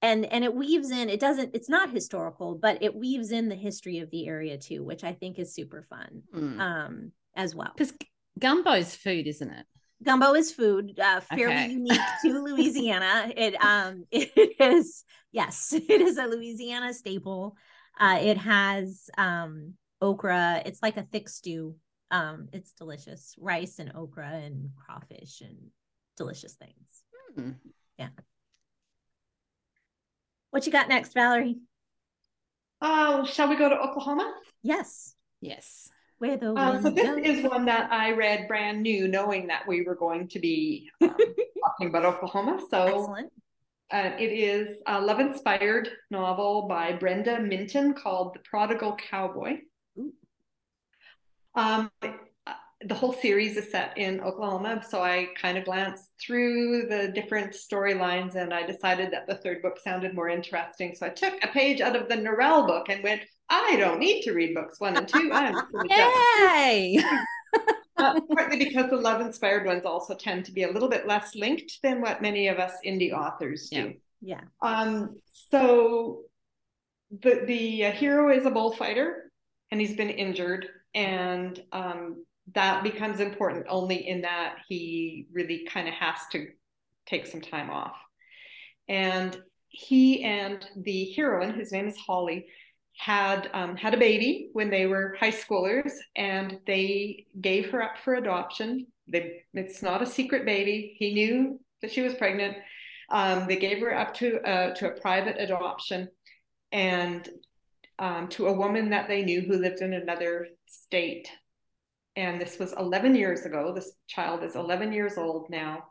and 0.03 0.27
and 0.27 0.45
it 0.45 0.55
weaves 0.55 0.91
in, 0.91 1.09
it 1.09 1.21
doesn't, 1.21 1.55
it's 1.55 1.69
not 1.69 1.91
historical, 1.91 2.55
but 2.55 2.83
it 2.83 2.95
weaves 2.95 3.33
in 3.33 3.49
the 3.49 3.55
history 3.55 3.99
of 3.99 4.11
the 4.11 4.27
area 4.29 4.59
too, 4.59 4.85
which 4.85 5.05
I 5.05 5.13
think 5.13 5.39
is 5.39 5.55
super 5.55 5.83
fun 5.89 6.23
mm. 6.35 6.61
um, 6.61 7.13
as 7.35 7.55
well. 7.55 7.73
Because 7.77 7.95
gumbo's 8.39 8.95
food, 8.95 9.27
isn't 9.27 9.51
it? 9.51 9.67
gumbo 10.03 10.35
is 10.35 10.53
food 10.53 10.99
uh, 11.01 11.21
fairly 11.21 11.55
okay. 11.55 11.69
unique 11.69 12.01
to 12.23 12.39
louisiana 12.45 13.33
it 13.37 13.55
um 13.65 14.05
it 14.11 14.57
is 14.61 15.05
yes 15.33 15.73
it 15.73 16.01
is 16.01 16.19
a 16.19 16.27
louisiana 16.27 16.93
staple 16.93 17.57
uh, 17.99 18.19
it 18.21 18.37
has 18.38 19.09
um, 19.17 19.75
okra. 20.00 20.62
It's 20.65 20.83
like 20.83 20.97
a 20.97 21.03
thick 21.03 21.29
stew. 21.29 21.76
Um, 22.11 22.49
it's 22.53 22.73
delicious. 22.73 23.35
Rice 23.38 23.79
and 23.79 23.93
okra 23.95 24.29
and 24.29 24.71
crawfish 24.76 25.41
and 25.41 25.57
delicious 26.17 26.55
things. 26.55 27.05
Hmm. 27.35 27.53
Yeah. 27.99 28.09
What 30.50 30.67
you 30.67 30.73
got 30.73 30.88
next, 30.88 31.12
Valerie? 31.12 31.59
Oh, 32.81 33.25
shall 33.25 33.49
we 33.49 33.57
go 33.57 33.69
to 33.69 33.76
Oklahoma? 33.76 34.33
Yes. 34.62 35.15
Yes. 35.41 35.91
Where 36.19 36.37
the 36.37 36.55
uh, 36.55 36.81
so 36.81 36.91
this 36.91 37.19
is 37.26 37.45
one 37.45 37.67
that 37.67 37.93
I 37.93 38.12
read 38.12 38.49
brand 38.49 38.83
new, 38.83 39.07
knowing 39.07 39.49
that 39.49 39.67
we 39.69 39.83
were 39.83 39.95
going 39.95 40.29
to 40.29 40.38
be 40.38 40.88
um, 41.03 41.15
talking 41.65 41.88
about 41.88 42.07
Oklahoma. 42.07 42.59
So 42.71 43.15
uh, 43.93 44.11
it 44.19 44.33
is 44.33 44.83
a 44.87 45.00
love 45.00 45.21
inspired 45.21 45.90
novel 46.11 46.66
by 46.69 46.93
Brenda 46.93 47.40
Minton 47.40 47.95
called 47.95 48.35
The 48.35 48.40
Prodigal 48.40 48.97
Cowboy. 48.97 49.59
Um, 51.55 51.90
the 52.85 52.95
whole 52.95 53.12
series 53.12 53.57
is 53.57 53.71
set 53.71 53.97
in 53.97 54.21
Oklahoma. 54.21 54.83
So 54.87 55.02
I 55.02 55.28
kind 55.40 55.57
of 55.57 55.64
glanced 55.64 56.11
through 56.21 56.88
the 56.88 57.09
different 57.14 57.52
storylines 57.52 58.35
and 58.35 58.52
I 58.52 58.66
decided 58.66 59.12
that 59.12 59.26
the 59.26 59.37
third 59.37 59.62
book 59.62 59.78
sounded 59.78 60.14
more 60.14 60.28
interesting. 60.28 60.95
So 60.95 61.07
I 61.07 61.11
took 61.11 61.43
a 61.43 61.49
page 61.49 61.81
out 61.81 61.97
of 61.97 62.09
the 62.09 62.16
Narelle 62.16 62.66
book 62.66 62.88
and 62.88 63.02
went, 63.02 63.23
I 63.49 63.76
don't 63.76 63.99
need 63.99 64.23
to 64.23 64.33
read 64.33 64.55
books 64.55 64.78
one 64.81 64.97
and 64.97 65.09
two. 65.09 65.31
I'm 65.33 65.55
Yay! 65.88 67.02
uh, 68.07 68.21
partly 68.35 68.59
because 68.59 68.91
the 68.91 68.97
love 68.97 69.21
inspired 69.21 69.67
ones 69.67 69.85
also 69.85 70.15
tend 70.15 70.45
to 70.45 70.53
be 70.53 70.63
a 70.63 70.71
little 70.71 70.89
bit 70.89 71.07
less 71.07 71.35
linked 71.35 71.79
than 71.83 72.01
what 72.01 72.23
many 72.23 72.49
of 72.49 72.59
us 72.59 72.73
indie 72.85 73.13
authors 73.13 73.69
do. 73.71 73.95
Yeah. 74.21 74.41
yeah. 74.63 74.69
Um, 74.69 75.17
so 75.51 76.23
the 77.11 77.45
the 77.47 77.87
uh, 77.87 77.93
hero 77.93 78.31
is 78.31 78.47
a 78.47 78.51
bullfighter 78.51 79.31
and 79.71 79.81
he's 79.81 79.97
been 79.97 80.11
injured 80.11 80.67
and 80.95 81.63
um, 81.73 82.25
that 82.55 82.83
becomes 82.83 83.21
important 83.21 83.67
only 83.69 84.09
in 84.09 84.23
that 84.23 84.57
he 84.69 85.27
really 85.33 85.67
kind 85.69 85.89
of 85.89 85.95
has 85.95 86.19
to 86.33 86.47
take 87.07 87.27
some 87.27 87.41
time 87.41 87.71
off. 87.71 87.97
And 88.89 89.37
he 89.69 90.23
and 90.23 90.65
the 90.77 91.13
heroine, 91.15 91.51
whose 91.51 91.73
name 91.73 91.89
is 91.89 91.97
Holly, 91.97 92.47
had 92.99 93.50
um, 93.53 93.76
had 93.76 93.95
a 93.95 93.99
baby 93.99 94.50
when 94.53 94.71
they 94.71 94.87
were 94.87 95.17
high 95.19 95.33
schoolers, 95.33 95.93
and 96.15 96.59
they 96.67 97.26
gave 97.41 97.71
her 97.71 97.83
up 97.83 97.99
for 97.99 98.15
adoption. 98.15 98.87
They, 99.09 99.43
it's 99.55 99.83
not 99.83 100.03
a 100.03 100.07
secret 100.07 100.45
baby. 100.45 100.97
He 100.99 101.15
knew 101.15 101.61
that 101.83 101.93
she 101.93 102.03
was 102.03 102.15
pregnant. 102.15 102.57
Um, 103.11 103.47
they 103.47 103.57
gave 103.57 103.81
her 103.81 103.97
up 103.97 104.15
to 104.15 104.41
uh, 104.41 104.75
to 104.75 104.88
a 104.88 105.00
private 105.00 105.37
adoption, 105.38 106.09
and 106.73 107.29
um, 107.99 108.29
to 108.29 108.47
a 108.49 108.53
woman 108.53 108.91
that 108.91 109.09
they 109.09 109.23
knew 109.23 109.43
who 109.43 109.59
lived 109.59 109.81
in 109.81 109.93
another 109.93 110.49
state 110.67 111.29
and 112.17 112.41
this 112.41 112.59
was 112.59 112.75
11 112.79 113.15
years 113.15 113.45
ago. 113.45 113.73
This 113.75 113.93
child 114.09 114.43
is 114.43 114.57
11 114.57 114.93
years 114.93 115.19
old 115.19 115.49
now, 115.50 115.85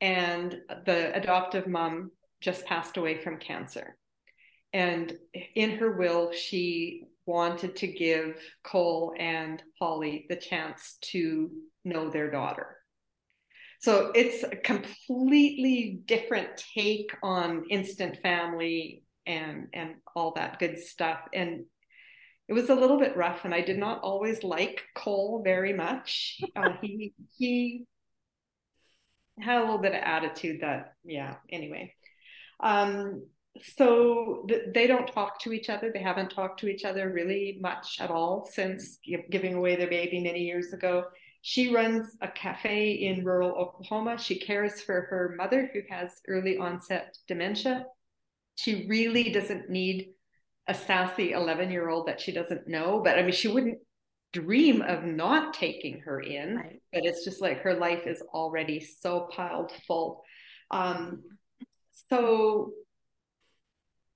and 0.00 0.60
the 0.84 1.14
adoptive 1.16 1.66
mom 1.66 2.12
just 2.40 2.66
passed 2.66 2.96
away 2.96 3.22
from 3.22 3.38
cancer. 3.38 3.96
And 4.72 5.12
in 5.54 5.78
her 5.78 5.92
will, 5.92 6.32
she 6.32 7.04
wanted 7.26 7.76
to 7.76 7.86
give 7.86 8.40
Cole 8.64 9.14
and 9.18 9.62
Holly 9.80 10.26
the 10.28 10.36
chance 10.36 10.96
to 11.12 11.50
know 11.84 12.10
their 12.10 12.30
daughter. 12.30 12.76
So 13.80 14.12
it's 14.14 14.42
a 14.42 14.56
completely 14.56 16.00
different 16.04 16.48
take 16.74 17.10
on 17.22 17.64
instant 17.70 18.18
family 18.22 19.04
and 19.26 19.68
and 19.72 19.94
all 20.14 20.32
that 20.32 20.58
good 20.58 20.78
stuff. 20.78 21.20
And 21.32 21.64
it 22.48 22.52
was 22.52 22.68
a 22.68 22.74
little 22.74 22.98
bit 22.98 23.16
rough 23.16 23.44
and 23.44 23.54
I 23.54 23.60
did 23.62 23.78
not 23.78 24.02
always 24.02 24.42
like 24.42 24.82
Cole 24.94 25.42
very 25.42 25.72
much. 25.72 26.40
Uh, 26.54 26.70
he 26.82 27.14
he 27.38 27.86
had 29.40 29.58
a 29.58 29.60
little 29.60 29.78
bit 29.78 29.94
of 29.94 30.02
attitude 30.02 30.60
that 30.60 30.94
yeah 31.04 31.36
anyway 31.50 31.94
um, 32.62 33.22
so 33.62 34.44
th- 34.48 34.72
they 34.74 34.86
don't 34.86 35.12
talk 35.12 35.40
to 35.40 35.52
each 35.52 35.68
other. 35.68 35.90
They 35.92 36.02
haven't 36.02 36.30
talked 36.30 36.60
to 36.60 36.68
each 36.68 36.84
other 36.84 37.12
really 37.12 37.58
much 37.60 37.98
at 38.00 38.10
all 38.10 38.48
since 38.50 38.98
giving 39.30 39.54
away 39.54 39.76
their 39.76 39.88
baby 39.88 40.20
many 40.20 40.40
years 40.40 40.72
ago. 40.72 41.04
She 41.42 41.74
runs 41.74 42.16
a 42.20 42.28
cafe 42.28 42.92
in 42.92 43.24
rural 43.24 43.52
oklahoma. 43.52 44.18
She 44.18 44.38
cares 44.38 44.82
for 44.82 45.02
her 45.02 45.34
mother 45.38 45.70
who 45.72 45.80
has 45.88 46.10
early 46.28 46.58
onset 46.58 47.16
dementia. 47.26 47.86
She 48.56 48.86
really 48.88 49.30
doesn't 49.30 49.70
need 49.70 50.10
a 50.68 50.74
sassy 50.74 51.32
11 51.32 51.70
year 51.70 51.88
old 51.88 52.06
that 52.06 52.20
she 52.20 52.30
doesn't 52.30 52.68
know 52.68 53.00
but 53.02 53.18
i 53.18 53.22
mean 53.22 53.32
she 53.32 53.48
wouldn't 53.48 53.78
dream 54.32 54.82
of 54.82 55.04
not 55.04 55.54
taking 55.54 56.00
her 56.00 56.20
in 56.20 56.56
right. 56.56 56.82
but 56.92 57.04
it's 57.04 57.24
just 57.24 57.40
like 57.40 57.62
her 57.62 57.74
life 57.74 58.06
is 58.06 58.22
already 58.32 58.80
so 58.80 59.28
piled 59.32 59.72
full. 59.86 60.22
Um, 60.70 61.22
so 62.08 62.70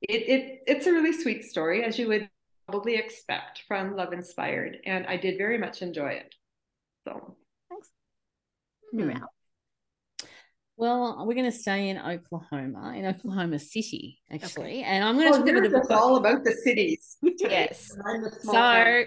it, 0.09 0.29
it 0.29 0.63
it's 0.67 0.87
a 0.87 0.93
really 0.93 1.13
sweet 1.13 1.45
story 1.45 1.85
as 1.85 1.99
you 1.99 2.09
would 2.09 2.29
probably 2.67 2.97
expect 2.97 3.63
from 3.69 3.97
love 3.97 4.13
inspired 4.13 4.79
and 4.87 5.07
i 5.07 5.17
did 5.17 5.37
very 5.39 5.59
much 5.59 5.83
enjoy 5.83 6.09
it 6.09 6.35
so 7.07 7.37
thanks 7.71 7.89
hmm. 8.93 9.25
Well, 10.77 11.25
we're 11.25 11.35
going 11.35 11.51
to 11.51 11.57
stay 11.57 11.89
in 11.89 11.99
Oklahoma, 11.99 12.95
in 12.97 13.07
Oklahoma 13.07 13.61
City, 13.61 14.19
actually, 14.29 14.81
okay. 14.81 14.83
and 14.83 15.05
I'm 15.05 15.17
going 15.17 15.33
to 15.33 15.39
oh, 15.39 15.61
talk 15.71 15.85
about 15.85 16.03
all 16.03 16.17
about 16.17 16.43
the 16.43 16.51
cities. 16.51 17.17
yes. 17.23 17.93
so 18.43 19.05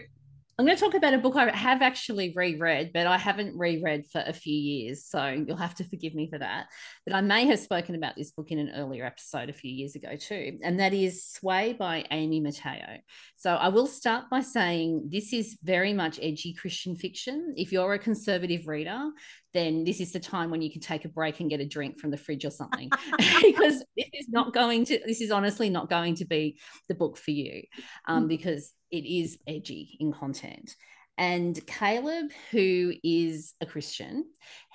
I'm 0.59 0.65
going 0.65 0.75
to 0.75 0.83
talk 0.83 0.95
about 0.95 1.13
a 1.13 1.19
book 1.19 1.35
I 1.35 1.55
have 1.55 1.83
actually 1.83 2.33
reread, 2.35 2.91
but 2.91 3.05
I 3.05 3.19
haven't 3.19 3.55
reread 3.55 4.07
for 4.07 4.23
a 4.25 4.33
few 4.33 4.55
years. 4.55 5.05
So 5.05 5.23
you'll 5.27 5.55
have 5.55 5.75
to 5.75 5.83
forgive 5.83 6.15
me 6.15 6.27
for 6.31 6.39
that. 6.39 6.65
But 7.05 7.13
I 7.13 7.21
may 7.21 7.45
have 7.45 7.59
spoken 7.59 7.93
about 7.93 8.15
this 8.15 8.31
book 8.31 8.49
in 8.49 8.57
an 8.57 8.71
earlier 8.75 9.05
episode 9.05 9.51
a 9.51 9.53
few 9.53 9.71
years 9.71 9.93
ago 9.93 10.15
too. 10.15 10.57
And 10.63 10.79
that 10.79 10.95
is 10.95 11.23
Sway 11.23 11.73
by 11.73 12.05
Amy 12.09 12.41
Matayo. 12.41 13.01
So 13.35 13.53
I 13.53 13.67
will 13.67 13.85
start 13.85 14.31
by 14.31 14.41
saying 14.41 15.09
this 15.11 15.31
is 15.31 15.59
very 15.61 15.93
much 15.93 16.17
edgy 16.19 16.55
Christian 16.55 16.95
fiction. 16.95 17.53
If 17.55 17.71
you're 17.71 17.93
a 17.93 17.99
conservative 17.99 18.67
reader, 18.67 19.11
then 19.53 19.83
this 19.83 19.99
is 19.99 20.11
the 20.11 20.19
time 20.19 20.49
when 20.49 20.63
you 20.63 20.71
can 20.71 20.81
take 20.81 21.05
a 21.05 21.09
break 21.09 21.39
and 21.39 21.51
get 21.51 21.59
a 21.59 21.67
drink 21.67 21.99
from 21.99 22.09
the 22.09 22.17
fridge 22.17 22.45
or 22.45 22.51
something 22.51 22.89
because 23.41 23.83
this 23.95 24.09
is 24.13 24.27
not 24.29 24.53
going 24.53 24.85
to 24.85 24.99
this 25.05 25.21
is 25.21 25.31
honestly 25.31 25.69
not 25.69 25.89
going 25.89 26.15
to 26.15 26.25
be 26.25 26.59
the 26.87 26.95
book 26.95 27.17
for 27.17 27.31
you 27.31 27.63
um, 28.07 28.25
mm. 28.25 28.27
because 28.27 28.73
it 28.91 29.05
is 29.05 29.37
edgy 29.47 29.97
in 29.99 30.11
content 30.13 30.75
and 31.19 31.59
Caleb, 31.65 32.31
who 32.51 32.93
is 33.03 33.55
a 33.59 33.65
Christian, 33.65 34.25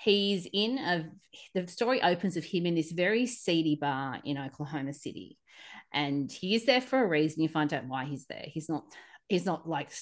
he's 0.03 0.49
in 0.53 0.77
a 0.79 1.09
the 1.55 1.69
story 1.69 2.03
opens 2.03 2.37
of 2.37 2.45
him 2.45 2.67
in 2.67 2.75
this 2.75 2.91
very 2.91 3.27
seedy 3.27 3.77
bar 3.77 4.19
in 4.25 4.39
Oklahoma 4.39 4.93
City. 4.93 5.39
And 5.93 6.33
he 6.33 6.57
is 6.57 6.65
there 6.65 6.81
for 6.81 7.01
a 7.01 7.07
reason. 7.07 7.43
You 7.43 7.49
find 7.49 7.73
out 7.73 7.87
why 7.87 8.07
he's 8.07 8.27
there. 8.27 8.45
He's 8.47 8.69
not, 8.69 8.85
he's 9.29 9.47
not 9.47 9.69
like 9.69 9.93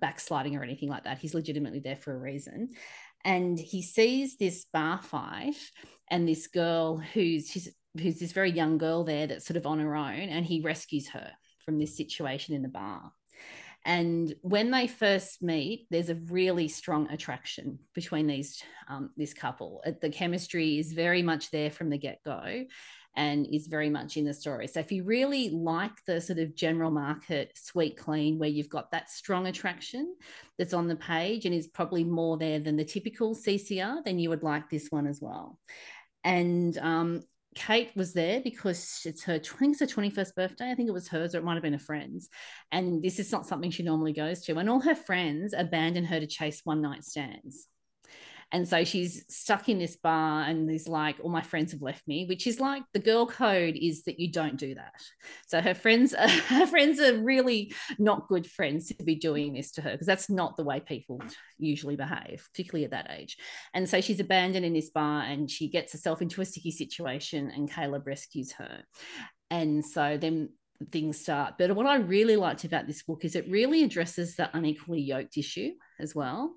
backsliding 0.00 0.56
or 0.56 0.64
anything 0.64 0.88
like 0.88 1.04
that. 1.04 1.18
He's 1.18 1.34
legitimately 1.34 1.80
there 1.80 1.96
for 1.96 2.12
a 2.12 2.18
reason 2.18 2.70
and 3.24 3.58
he 3.58 3.82
sees 3.82 4.36
this 4.36 4.66
bar 4.72 5.00
fight 5.02 5.56
and 6.10 6.28
this 6.28 6.46
girl 6.46 6.98
who's 6.98 7.50
who's 7.96 8.18
this 8.18 8.32
very 8.32 8.50
young 8.50 8.76
girl 8.76 9.04
there 9.04 9.26
that's 9.26 9.46
sort 9.46 9.56
of 9.56 9.66
on 9.66 9.78
her 9.78 9.96
own 9.96 10.28
and 10.28 10.44
he 10.44 10.60
rescues 10.60 11.08
her 11.08 11.30
from 11.64 11.78
this 11.78 11.96
situation 11.96 12.54
in 12.54 12.62
the 12.62 12.68
bar 12.68 13.12
and 13.84 14.34
when 14.42 14.70
they 14.70 14.86
first 14.86 15.42
meet 15.42 15.86
there's 15.90 16.08
a 16.10 16.14
really 16.14 16.68
strong 16.68 17.08
attraction 17.10 17.78
between 17.94 18.26
these 18.26 18.62
um, 18.88 19.10
this 19.16 19.34
couple 19.34 19.82
the 20.00 20.10
chemistry 20.10 20.78
is 20.78 20.92
very 20.92 21.22
much 21.22 21.50
there 21.50 21.70
from 21.70 21.90
the 21.90 21.98
get-go 21.98 22.64
and 23.16 23.46
is 23.52 23.66
very 23.66 23.88
much 23.88 24.16
in 24.16 24.24
the 24.24 24.34
story. 24.34 24.66
So 24.66 24.80
if 24.80 24.90
you 24.90 25.04
really 25.04 25.50
like 25.50 26.04
the 26.06 26.20
sort 26.20 26.38
of 26.40 26.54
general 26.54 26.90
market 26.90 27.52
sweet 27.54 27.96
clean 27.96 28.38
where 28.38 28.48
you've 28.48 28.68
got 28.68 28.90
that 28.90 29.10
strong 29.10 29.46
attraction 29.46 30.16
that's 30.58 30.74
on 30.74 30.88
the 30.88 30.96
page 30.96 31.46
and 31.46 31.54
is 31.54 31.68
probably 31.68 32.02
more 32.02 32.36
there 32.36 32.58
than 32.58 32.76
the 32.76 32.84
typical 32.84 33.34
CCR, 33.34 34.04
then 34.04 34.18
you 34.18 34.30
would 34.30 34.42
like 34.42 34.68
this 34.68 34.88
one 34.90 35.06
as 35.06 35.20
well. 35.20 35.58
And 36.24 36.76
um, 36.78 37.22
Kate 37.54 37.90
was 37.94 38.12
there 38.12 38.40
because 38.40 39.02
it's 39.04 39.22
her, 39.24 39.34
I 39.34 39.38
think 39.38 39.80
it's 39.80 39.80
her 39.80 40.00
21st 40.00 40.34
birthday. 40.34 40.70
I 40.70 40.74
think 40.74 40.88
it 40.88 40.92
was 40.92 41.08
hers, 41.08 41.34
or 41.34 41.38
it 41.38 41.44
might 41.44 41.54
have 41.54 41.62
been 41.62 41.74
a 41.74 41.78
friend's. 41.78 42.28
And 42.72 43.02
this 43.02 43.18
is 43.18 43.30
not 43.30 43.46
something 43.46 43.70
she 43.70 43.82
normally 43.82 44.12
goes 44.12 44.42
to. 44.42 44.58
And 44.58 44.68
all 44.68 44.80
her 44.80 44.94
friends 44.94 45.54
abandon 45.56 46.04
her 46.04 46.20
to 46.20 46.26
chase 46.26 46.62
one 46.64 46.82
night 46.82 47.04
stands. 47.04 47.68
And 48.54 48.68
so 48.68 48.84
she's 48.84 49.24
stuck 49.26 49.68
in 49.68 49.80
this 49.80 49.96
bar 49.96 50.42
and 50.42 50.68
there's 50.68 50.86
like, 50.86 51.16
all 51.20 51.28
my 51.28 51.42
friends 51.42 51.72
have 51.72 51.82
left 51.82 52.06
me, 52.06 52.24
which 52.26 52.46
is 52.46 52.60
like 52.60 52.84
the 52.92 53.00
girl 53.00 53.26
code 53.26 53.74
is 53.74 54.04
that 54.04 54.20
you 54.20 54.30
don't 54.30 54.56
do 54.56 54.76
that. 54.76 54.94
So 55.48 55.60
her 55.60 55.74
friends, 55.74 56.14
are, 56.14 56.28
her 56.28 56.64
friends 56.64 57.00
are 57.00 57.18
really 57.18 57.74
not 57.98 58.28
good 58.28 58.46
friends 58.46 58.86
to 58.86 59.02
be 59.02 59.16
doing 59.16 59.54
this 59.54 59.72
to 59.72 59.82
her 59.82 59.90
because 59.90 60.06
that's 60.06 60.30
not 60.30 60.56
the 60.56 60.62
way 60.62 60.78
people 60.78 61.20
usually 61.58 61.96
behave, 61.96 62.46
particularly 62.52 62.84
at 62.84 62.92
that 62.92 63.10
age. 63.10 63.36
And 63.74 63.88
so 63.88 64.00
she's 64.00 64.20
abandoned 64.20 64.64
in 64.64 64.72
this 64.72 64.90
bar 64.90 65.22
and 65.22 65.50
she 65.50 65.68
gets 65.68 65.90
herself 65.90 66.22
into 66.22 66.40
a 66.40 66.44
sticky 66.44 66.70
situation 66.70 67.50
and 67.50 67.68
Caleb 67.68 68.06
rescues 68.06 68.52
her. 68.52 68.84
And 69.50 69.84
so 69.84 70.16
then 70.16 70.50
things 70.92 71.18
start. 71.18 71.54
But 71.58 71.74
what 71.74 71.86
I 71.86 71.96
really 71.96 72.36
liked 72.36 72.62
about 72.62 72.86
this 72.86 73.02
book 73.02 73.24
is 73.24 73.34
it 73.34 73.50
really 73.50 73.82
addresses 73.82 74.36
the 74.36 74.48
unequally 74.56 75.00
yoked 75.00 75.36
issue 75.36 75.72
as 75.98 76.14
well. 76.14 76.54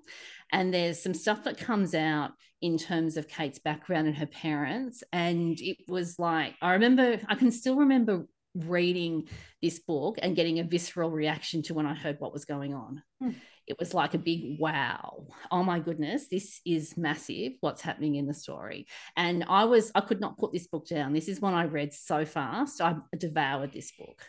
And 0.52 0.72
there's 0.72 1.02
some 1.02 1.14
stuff 1.14 1.44
that 1.44 1.58
comes 1.58 1.94
out 1.94 2.32
in 2.60 2.78
terms 2.78 3.16
of 3.16 3.28
Kate's 3.28 3.58
background 3.58 4.06
and 4.06 4.16
her 4.16 4.26
parents. 4.26 5.02
And 5.12 5.58
it 5.60 5.78
was 5.86 6.18
like, 6.18 6.54
I 6.62 6.72
remember, 6.72 7.20
I 7.28 7.34
can 7.34 7.50
still 7.50 7.76
remember 7.76 8.26
reading 8.54 9.28
this 9.62 9.78
book 9.78 10.18
and 10.20 10.34
getting 10.34 10.58
a 10.58 10.64
visceral 10.64 11.10
reaction 11.10 11.62
to 11.62 11.74
when 11.74 11.86
I 11.86 11.94
heard 11.94 12.16
what 12.18 12.32
was 12.32 12.44
going 12.44 12.74
on. 12.74 13.02
Mm. 13.22 13.34
It 13.66 13.78
was 13.78 13.92
like 13.92 14.14
a 14.14 14.18
big 14.18 14.58
wow. 14.58 15.26
Oh 15.50 15.62
my 15.62 15.78
goodness, 15.78 16.28
this 16.28 16.60
is 16.64 16.96
massive 16.96 17.52
what's 17.60 17.82
happening 17.82 18.14
in 18.14 18.26
the 18.26 18.32
story. 18.32 18.86
And 19.14 19.44
I 19.46 19.64
was, 19.64 19.92
I 19.94 20.00
could 20.00 20.20
not 20.20 20.38
put 20.38 20.52
this 20.52 20.66
book 20.66 20.86
down. 20.86 21.12
This 21.12 21.28
is 21.28 21.40
one 21.40 21.52
I 21.52 21.64
read 21.64 21.92
so 21.92 22.24
fast. 22.24 22.80
I 22.80 22.96
devoured 23.16 23.72
this 23.72 23.92
book 23.92 24.24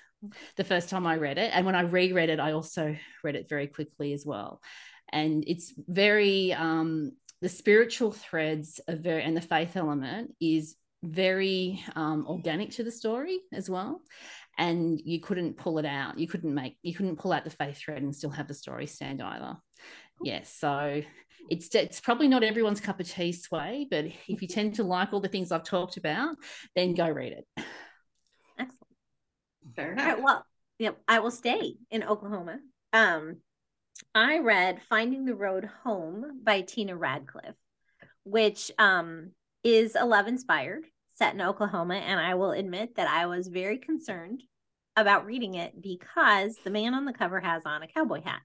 the 0.58 0.64
first 0.66 0.90
time 0.90 1.08
I 1.08 1.16
read 1.16 1.38
it. 1.38 1.52
And 1.54 1.66
when 1.66 1.76
I 1.76 1.82
reread 1.82 2.30
it, 2.30 2.40
I 2.40 2.52
also 2.52 2.98
read 3.24 3.36
it 3.36 3.48
very 3.48 3.68
quickly 3.68 4.12
as 4.14 4.26
well. 4.26 4.62
And 5.12 5.44
it's 5.48 5.74
very, 5.88 6.54
um, 6.54 7.14
the 7.42 7.50
spiritual 7.50 8.12
threads 8.12 8.80
are 8.88 8.96
very, 8.96 9.24
and 9.24 9.36
the 9.36 9.42
faith 9.42 9.76
element 9.76 10.36
is 10.42 10.76
very 11.04 11.84
um, 11.96 12.26
organic 12.28 12.72
to 12.72 12.84
the 12.84 12.92
story 12.92 13.40
as 13.54 13.70
well. 13.70 14.02
And 14.58 15.00
you 15.04 15.22
couldn't 15.22 15.58
pull 15.58 15.80
it 15.80 15.86
out. 15.86 16.20
You 16.20 16.28
couldn't 16.28 16.54
make 16.54 16.78
you 16.82 16.94
couldn't 16.94 17.16
pull 17.16 17.32
out 17.32 17.46
the 17.46 17.50
faith 17.50 17.78
thread 17.78 18.02
and 18.02 18.14
still 18.14 18.30
have 18.30 18.50
the 18.50 18.54
story 18.54 18.88
stand 18.88 19.22
either. 19.22 19.56
Yes 20.22 20.54
so 20.54 21.02
it's 21.50 21.74
it's 21.74 22.00
probably 22.00 22.28
not 22.28 22.44
everyone's 22.44 22.82
cup 22.82 23.00
of 23.00 23.10
tea 23.10 23.32
sway 23.32 23.88
but 23.90 24.06
if 24.28 24.42
you 24.42 24.48
tend 24.48 24.76
to 24.76 24.84
like 24.84 25.14
all 25.14 25.20
the 25.20 25.28
things 25.28 25.52
i've 25.52 25.64
talked 25.64 25.98
about 25.98 26.36
then 26.76 26.94
go 26.94 27.10
read 27.10 27.34
it. 27.34 27.46
Excellent. 28.58 28.96
Fair 29.76 29.94
enough 29.94 30.06
right, 30.06 30.24
well 30.24 30.46
yep 30.78 30.98
i 31.08 31.20
will 31.20 31.32
stay 31.32 31.76
in 31.92 32.04
oklahoma. 32.04 32.60
Um 32.94 33.38
i 34.16 34.40
read 34.40 34.82
finding 34.90 35.26
the 35.26 35.36
road 35.36 35.70
home 35.84 36.40
by 36.44 36.62
tina 36.62 36.96
radcliffe 36.96 37.56
which 38.24 38.72
um 38.78 39.32
is 39.64 39.96
a 39.96 40.06
love 40.06 40.28
inspired 40.28 40.86
set 41.20 41.34
in 41.34 41.42
Oklahoma. 41.42 41.96
And 41.96 42.20
I 42.20 42.36
will 42.36 42.52
admit 42.52 42.96
that 42.96 43.08
I 43.08 43.28
was 43.28 43.48
very 43.48 43.78
concerned 43.78 44.42
about 44.96 45.26
reading 45.26 45.54
it 45.56 45.80
because 45.80 46.56
the 46.64 46.72
man 46.72 46.94
on 46.94 47.06
the 47.06 47.14
cover 47.14 47.40
has 47.40 47.64
on 47.66 47.84
a 47.84 47.88
cowboy 47.88 48.22
hat. 48.24 48.42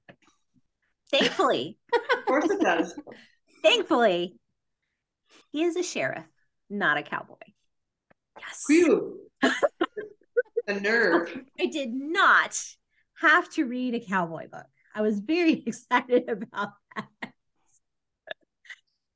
Thankfully, 1.11 1.79
of 1.95 2.27
course 2.27 2.51
it 2.51 2.61
does. 2.61 2.95
Thankfully, 3.63 4.37
he 5.53 5.63
is 5.63 5.77
a 5.77 5.83
sheriff, 5.83 6.27
not 6.69 6.99
a 6.99 7.03
cowboy. 7.03 7.37
Yes. 8.39 8.65
Phew. 8.67 9.21
the 10.67 10.75
nerve. 10.81 11.39
I 11.61 11.67
did 11.67 11.93
not 11.93 12.61
have 13.21 13.49
to 13.51 13.65
read 13.65 13.95
a 13.95 14.01
cowboy 14.01 14.49
book. 14.49 14.67
I 14.95 15.03
was 15.03 15.21
very 15.21 15.53
excited 15.67 16.29
about 16.29 16.71
that. 16.97 17.33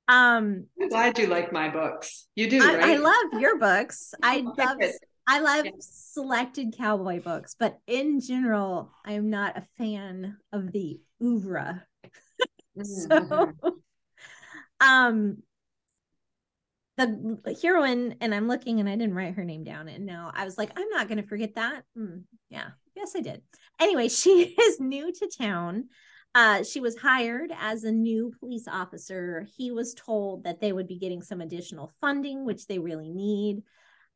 Um, 0.08 0.66
I'm 0.80 0.88
glad 0.88 1.18
you 1.18 1.26
like 1.26 1.52
my 1.52 1.68
books. 1.68 2.28
You 2.34 2.48
do, 2.48 2.62
I, 2.62 2.76
right? 2.76 2.84
I 2.84 2.96
love 2.96 3.40
your 3.40 3.58
books. 3.58 4.14
I 4.22 4.38
love 4.40 4.78
I 5.30 5.40
love 5.40 5.66
selected 5.80 6.74
cowboy 6.78 7.20
books, 7.20 7.54
but 7.58 7.78
in 7.86 8.20
general, 8.20 8.90
I'm 9.04 9.28
not 9.28 9.58
a 9.58 9.66
fan 9.76 10.38
of 10.50 10.72
the 10.72 10.98
oeuvre. 11.22 11.84
Mm-hmm. 12.78 12.82
so, 12.82 13.52
um, 14.80 15.42
the 16.96 17.58
heroine, 17.62 18.16
and 18.22 18.34
I'm 18.34 18.48
looking, 18.48 18.80
and 18.80 18.88
I 18.88 18.96
didn't 18.96 19.14
write 19.14 19.34
her 19.34 19.44
name 19.44 19.64
down, 19.64 19.88
and 19.88 20.06
now 20.06 20.32
I 20.34 20.46
was 20.46 20.56
like, 20.56 20.70
I'm 20.76 20.88
not 20.88 21.08
going 21.08 21.22
to 21.22 21.28
forget 21.28 21.56
that. 21.56 21.84
Mm, 21.96 22.22
yeah, 22.48 22.70
yes, 22.98 23.14
I 23.16 23.20
did. 23.20 23.42
Anyway, 23.80 24.08
she 24.08 24.54
is 24.60 24.80
new 24.80 25.12
to 25.12 25.30
town. 25.38 25.88
Uh, 26.34 26.62
she 26.62 26.80
was 26.80 26.96
hired 26.98 27.50
as 27.58 27.84
a 27.84 27.90
new 27.90 28.32
police 28.38 28.68
officer. 28.68 29.46
He 29.56 29.70
was 29.70 29.94
told 29.94 30.44
that 30.44 30.60
they 30.60 30.72
would 30.72 30.86
be 30.86 30.98
getting 30.98 31.22
some 31.22 31.40
additional 31.40 31.90
funding, 32.00 32.44
which 32.44 32.66
they 32.66 32.78
really 32.78 33.08
need, 33.08 33.62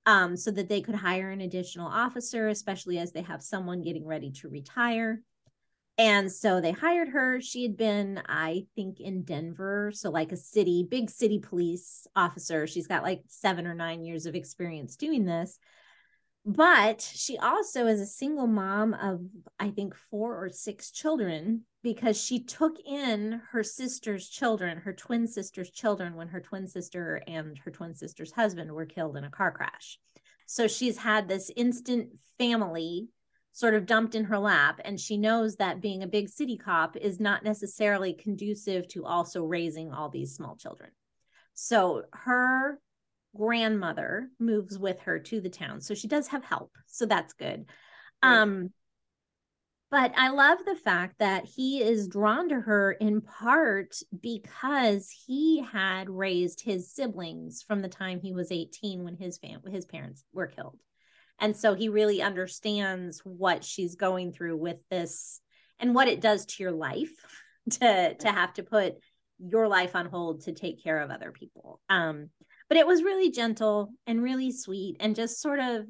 um, 0.04 0.36
so 0.36 0.50
that 0.50 0.68
they 0.68 0.82
could 0.82 0.94
hire 0.94 1.30
an 1.30 1.40
additional 1.40 1.88
officer, 1.88 2.48
especially 2.48 2.98
as 2.98 3.12
they 3.12 3.22
have 3.22 3.42
someone 3.42 3.82
getting 3.82 4.06
ready 4.06 4.30
to 4.32 4.48
retire. 4.48 5.22
And 5.98 6.30
so 6.30 6.60
they 6.60 6.72
hired 6.72 7.08
her. 7.10 7.40
She 7.40 7.62
had 7.62 7.76
been, 7.76 8.22
I 8.26 8.66
think, 8.74 9.00
in 9.00 9.24
Denver. 9.24 9.90
So, 9.94 10.10
like 10.10 10.32
a 10.32 10.36
city, 10.36 10.86
big 10.88 11.10
city 11.10 11.38
police 11.38 12.06
officer. 12.16 12.66
She's 12.66 12.86
got 12.86 13.02
like 13.02 13.22
seven 13.28 13.66
or 13.66 13.74
nine 13.74 14.02
years 14.02 14.26
of 14.26 14.34
experience 14.34 14.96
doing 14.96 15.24
this. 15.24 15.58
But 16.44 17.00
she 17.00 17.38
also 17.38 17.86
is 17.86 18.00
a 18.00 18.06
single 18.06 18.48
mom 18.48 18.94
of, 18.94 19.20
I 19.60 19.70
think, 19.70 19.94
four 19.94 20.44
or 20.44 20.48
six 20.48 20.90
children 20.90 21.62
because 21.84 22.20
she 22.20 22.42
took 22.42 22.78
in 22.84 23.40
her 23.52 23.62
sister's 23.62 24.28
children, 24.28 24.78
her 24.78 24.92
twin 24.92 25.28
sister's 25.28 25.70
children, 25.70 26.16
when 26.16 26.28
her 26.28 26.40
twin 26.40 26.66
sister 26.66 27.22
and 27.28 27.56
her 27.58 27.70
twin 27.70 27.94
sister's 27.94 28.32
husband 28.32 28.72
were 28.72 28.86
killed 28.86 29.16
in 29.16 29.24
a 29.24 29.30
car 29.30 29.52
crash. 29.52 29.98
So 30.46 30.66
she's 30.66 30.98
had 30.98 31.28
this 31.28 31.50
instant 31.54 32.08
family 32.38 33.08
sort 33.52 33.74
of 33.74 33.86
dumped 33.86 34.14
in 34.14 34.24
her 34.24 34.38
lap. 34.38 34.80
And 34.84 34.98
she 34.98 35.16
knows 35.16 35.56
that 35.56 35.80
being 35.80 36.02
a 36.02 36.08
big 36.08 36.28
city 36.28 36.56
cop 36.56 36.96
is 36.96 37.20
not 37.20 37.44
necessarily 37.44 38.14
conducive 38.14 38.88
to 38.88 39.04
also 39.04 39.44
raising 39.44 39.92
all 39.92 40.08
these 40.08 40.34
small 40.34 40.56
children. 40.56 40.90
So 41.54 42.02
her 42.12 42.80
grandmother 43.36 44.28
moves 44.38 44.78
with 44.78 45.00
her 45.00 45.18
to 45.18 45.40
the 45.40 45.50
town. 45.50 45.80
So 45.80 45.94
she 45.94 46.08
does 46.08 46.28
have 46.28 46.44
help. 46.44 46.72
So 46.86 47.06
that's 47.06 47.32
good. 47.32 47.66
Right. 48.22 48.32
Um 48.32 48.70
but 49.92 50.14
I 50.16 50.30
love 50.30 50.58
the 50.64 50.74
fact 50.74 51.18
that 51.18 51.44
he 51.44 51.82
is 51.82 52.08
drawn 52.08 52.48
to 52.48 52.58
her 52.58 52.92
in 52.92 53.20
part 53.20 53.94
because 54.22 55.14
he 55.26 55.60
had 55.60 56.08
raised 56.08 56.62
his 56.62 56.90
siblings 56.90 57.62
from 57.62 57.82
the 57.82 57.90
time 57.90 58.18
he 58.18 58.32
was 58.32 58.50
18 58.50 59.04
when 59.04 59.16
his 59.16 59.36
fam- 59.36 59.60
his 59.70 59.84
parents 59.84 60.24
were 60.32 60.46
killed. 60.46 60.80
And 61.38 61.54
so 61.54 61.74
he 61.74 61.90
really 61.90 62.22
understands 62.22 63.20
what 63.24 63.64
she's 63.64 63.96
going 63.96 64.32
through 64.32 64.56
with 64.56 64.78
this 64.90 65.42
and 65.78 65.94
what 65.94 66.08
it 66.08 66.22
does 66.22 66.46
to 66.46 66.62
your 66.62 66.72
life 66.72 67.12
to 67.72 68.14
to 68.14 68.32
have 68.32 68.54
to 68.54 68.62
put 68.62 68.94
your 69.38 69.68
life 69.68 69.94
on 69.94 70.06
hold 70.06 70.44
to 70.44 70.52
take 70.52 70.82
care 70.82 71.00
of 71.00 71.10
other 71.10 71.32
people. 71.32 71.82
Um 71.90 72.30
but 72.72 72.78
it 72.78 72.86
was 72.86 73.02
really 73.02 73.30
gentle 73.30 73.92
and 74.06 74.22
really 74.22 74.50
sweet 74.50 74.96
and 74.98 75.14
just 75.14 75.42
sort 75.42 75.58
of 75.58 75.84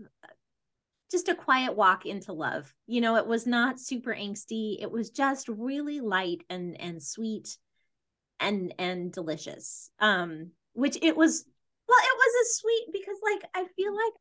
just 1.13 1.29
a 1.29 1.35
quiet 1.37 1.77
walk 1.77 2.07
into 2.07 2.33
love. 2.33 2.75
You 2.89 3.01
know 3.01 3.15
it 3.15 3.27
was 3.29 3.47
not 3.47 3.79
super 3.79 4.13
angsty. 4.13 4.83
It 4.83 4.91
was 4.91 5.11
just 5.11 5.47
really 5.47 6.01
light 6.01 6.43
and 6.51 6.81
and 6.81 7.01
sweet 7.01 7.57
and 8.41 8.75
and 8.81 9.13
delicious. 9.13 9.93
Um 10.01 10.51
which 10.73 10.99
it 11.01 11.17
was 11.17 11.45
well 11.89 11.99
it 12.01 12.17
was 12.17 12.35
a 12.35 12.53
sweet 12.55 12.87
because 12.93 13.17
like 13.23 13.49
i 13.55 13.65
feel 13.77 13.95
like 13.95 14.15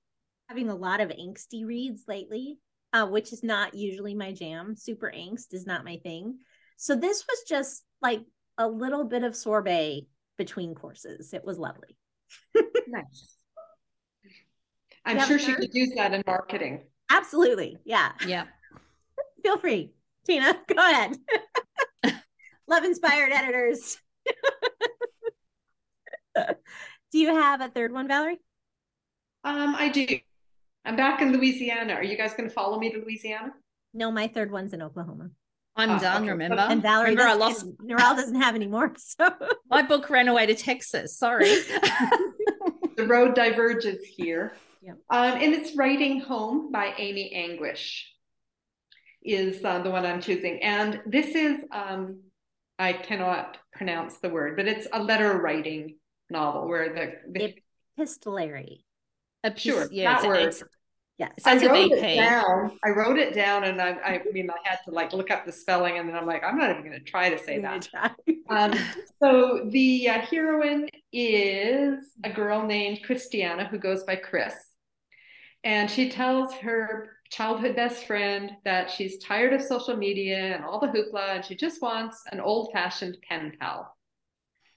having 0.47 0.69
a 0.69 0.75
lot 0.75 1.01
of 1.01 1.09
angsty 1.09 1.65
reads 1.65 2.03
lately 2.07 2.59
uh, 2.93 3.07
which 3.07 3.33
is 3.33 3.41
not 3.41 3.73
usually 3.73 4.13
my 4.13 4.33
jam. 4.33 4.75
Super 4.75 5.11
angst 5.11 5.55
is 5.55 5.65
not 5.65 5.83
my 5.83 5.97
thing. 6.03 6.37
So 6.77 6.95
this 6.95 7.25
was 7.27 7.39
just 7.49 7.83
like 8.03 8.21
a 8.59 8.67
little 8.67 9.05
bit 9.05 9.23
of 9.23 9.35
sorbet 9.35 10.05
between 10.37 10.75
courses. 10.75 11.33
It 11.33 11.43
was 11.43 11.57
lovely 11.57 11.97
nice. 12.87 13.35
I'm 15.05 15.19
sure 15.27 15.39
she 15.39 15.53
could 15.55 15.73
use 15.73 15.91
that 15.95 16.13
in 16.13 16.23
marketing. 16.25 16.81
Absolutely. 17.09 17.77
Yeah. 17.83 18.11
Yeah. 18.25 18.45
Feel 19.43 19.57
free. 19.57 19.93
Tina, 20.25 20.55
go 20.73 20.75
ahead. 20.77 21.17
Love 22.67 22.83
inspired 22.83 23.31
editors. 23.33 23.97
do 26.35 27.19
you 27.19 27.35
have 27.35 27.61
a 27.61 27.69
third 27.69 27.91
one, 27.91 28.07
Valerie? 28.07 28.39
Um, 29.43 29.75
I 29.75 29.89
do. 29.89 30.05
I'm 30.85 30.95
back 30.95 31.21
in 31.21 31.31
Louisiana. 31.33 31.93
Are 31.93 32.03
you 32.03 32.17
guys 32.17 32.33
going 32.33 32.47
to 32.47 32.53
follow 32.53 32.79
me 32.79 32.91
to 32.91 32.99
Louisiana? 32.99 33.53
No, 33.93 34.11
my 34.11 34.27
third 34.27 34.51
one's 34.51 34.73
in 34.73 34.81
Oklahoma. 34.81 35.31
I'm 35.75 35.91
oh, 35.91 35.99
done. 35.99 36.23
Okay. 36.23 36.31
Remember, 36.31 36.57
and 36.57 36.81
Valerie, 36.81 37.11
remember 37.11 37.29
I 37.29 37.33
lost. 37.33 37.65
Narelle 37.77 38.15
doesn't 38.15 38.41
have 38.41 38.55
any 38.55 38.67
more. 38.67 38.93
So 38.97 39.29
my 39.69 39.81
book 39.81 40.09
ran 40.09 40.27
away 40.27 40.45
to 40.45 40.55
Texas. 40.55 41.17
Sorry. 41.17 41.45
the 42.97 43.05
road 43.07 43.35
diverges 43.35 44.03
here. 44.05 44.53
Yeah. 44.81 44.93
Um, 45.09 45.39
and 45.41 45.53
it's 45.53 45.75
Writing 45.75 46.21
Home 46.21 46.71
by 46.71 46.93
Amy 46.97 47.31
Anguish 47.33 48.11
is 49.23 49.63
uh, 49.63 49.81
the 49.81 49.91
one 49.91 50.05
I'm 50.05 50.21
choosing. 50.21 50.61
And 50.61 51.01
this 51.05 51.35
is, 51.35 51.57
um, 51.71 52.21
I 52.79 52.93
cannot 52.93 53.57
pronounce 53.73 54.17
the 54.17 54.29
word, 54.29 54.55
but 54.55 54.67
it's 54.67 54.87
a 54.91 55.01
letter 55.01 55.39
writing 55.39 55.97
novel 56.29 56.67
where 56.67 56.93
the, 56.93 57.39
the 57.39 57.55
epistolary. 57.97 58.85
Epist- 59.43 59.63
sure, 59.63 59.87
yeah, 59.91 60.21
that 60.21 60.27
word. 60.27 60.55
Yes. 61.17 61.33
I 61.45 61.55
wrote 61.67 61.91
it 61.91 62.15
down. 62.15 62.79
I 62.83 62.89
wrote 62.89 63.19
it 63.19 63.33
down 63.33 63.65
and 63.65 63.79
I, 63.79 63.89
I 63.89 64.21
mean, 64.31 64.49
I 64.49 64.67
had 64.67 64.79
to 64.85 64.91
like 64.91 65.13
look 65.13 65.29
up 65.29 65.45
the 65.45 65.51
spelling 65.51 65.99
and 65.99 66.09
then 66.09 66.15
I'm 66.15 66.25
like, 66.25 66.43
I'm 66.43 66.57
not 66.57 66.71
even 66.71 66.83
going 66.83 66.97
to 66.97 67.03
try 67.03 67.29
to 67.29 67.37
say 67.37 67.59
that. 67.59 67.87
um, 68.49 68.73
so 69.21 69.67
the 69.69 70.09
uh, 70.09 70.21
heroine 70.21 70.89
is 71.13 72.13
a 72.23 72.31
girl 72.31 72.65
named 72.65 73.03
Christiana 73.03 73.67
who 73.67 73.77
goes 73.77 74.03
by 74.03 74.15
Chris. 74.15 74.55
And 75.63 75.91
she 75.91 76.09
tells 76.09 76.53
her 76.55 77.17
childhood 77.29 77.75
best 77.75 78.07
friend 78.07 78.51
that 78.65 78.89
she's 78.89 79.19
tired 79.19 79.53
of 79.53 79.61
social 79.61 79.95
media 79.95 80.55
and 80.55 80.65
all 80.65 80.79
the 80.79 80.87
hoopla 80.87 81.35
and 81.35 81.45
she 81.45 81.55
just 81.55 81.81
wants 81.81 82.23
an 82.31 82.39
old 82.39 82.71
fashioned 82.73 83.17
pen 83.27 83.53
pal. 83.59 83.95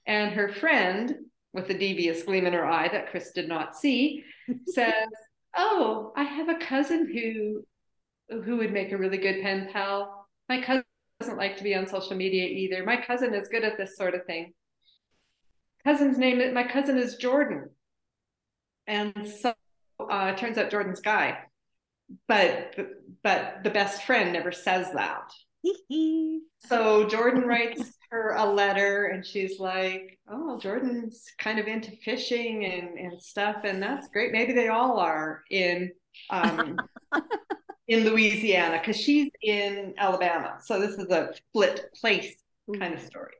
And 0.05 0.31
her 0.33 0.49
friend, 0.49 1.15
with 1.53 1.67
the 1.67 1.73
devious 1.73 2.23
gleam 2.23 2.45
in 2.45 2.53
her 2.53 2.65
eye 2.65 2.89
that 2.89 3.09
Chris 3.09 3.31
did 3.31 3.47
not 3.47 3.75
see, 3.75 4.23
says, 4.67 4.93
Oh, 5.55 6.11
I 6.15 6.23
have 6.23 6.49
a 6.49 6.57
cousin 6.57 7.07
who 7.11 7.65
who 8.43 8.57
would 8.57 8.73
make 8.73 8.91
a 8.91 8.97
really 8.97 9.17
good 9.17 9.41
pen 9.41 9.69
pal. 9.71 10.27
My 10.49 10.61
cousin 10.61 10.83
doesn't 11.19 11.37
like 11.37 11.57
to 11.57 11.63
be 11.63 11.75
on 11.75 11.87
social 11.87 12.15
media 12.15 12.45
either. 12.45 12.83
My 12.83 12.97
cousin 12.97 13.33
is 13.33 13.47
good 13.47 13.63
at 13.63 13.77
this 13.77 13.95
sort 13.95 14.15
of 14.15 14.25
thing. 14.25 14.53
Cousin's 15.85 16.17
name, 16.17 16.53
my 16.53 16.63
cousin 16.63 16.97
is 16.97 17.15
Jordan. 17.15 17.69
And 18.87 19.29
so 19.29 19.53
uh, 19.99 20.31
it 20.33 20.37
turns 20.37 20.57
out 20.57 20.71
Jordan's 20.71 21.01
guy. 21.01 21.37
But 22.27 22.75
but 23.23 23.63
the 23.63 23.69
best 23.69 24.03
friend 24.03 24.33
never 24.33 24.51
says 24.51 24.91
that. 24.93 25.31
so 26.59 27.07
Jordan 27.07 27.43
writes 27.43 27.93
her 28.15 28.35
a 28.37 28.45
letter 28.45 29.05
and 29.05 29.25
she's 29.25 29.59
like, 29.59 30.17
Oh, 30.29 30.57
Jordan's 30.59 31.25
kind 31.37 31.59
of 31.59 31.67
into 31.67 31.91
fishing 31.91 32.65
and, 32.65 32.97
and 32.97 33.21
stuff, 33.21 33.57
and 33.63 33.81
that's 33.81 34.07
great. 34.07 34.31
Maybe 34.31 34.53
they 34.53 34.69
all 34.69 34.99
are 34.99 35.43
in 35.49 35.91
um 36.29 36.77
in 37.87 38.05
Louisiana 38.05 38.79
because 38.79 38.97
she's 38.97 39.29
in 39.41 39.93
Alabama. 39.97 40.57
So 40.63 40.79
this 40.79 40.97
is 40.97 41.09
a 41.09 41.31
split 41.35 41.89
place 41.99 42.35
kind 42.79 42.93
of 42.93 43.01
story. 43.01 43.33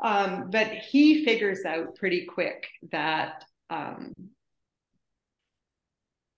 Um, 0.00 0.50
but 0.50 0.68
he 0.68 1.24
figures 1.24 1.64
out 1.64 1.94
pretty 1.96 2.26
quick 2.26 2.66
that 2.90 3.44
um, 3.70 4.12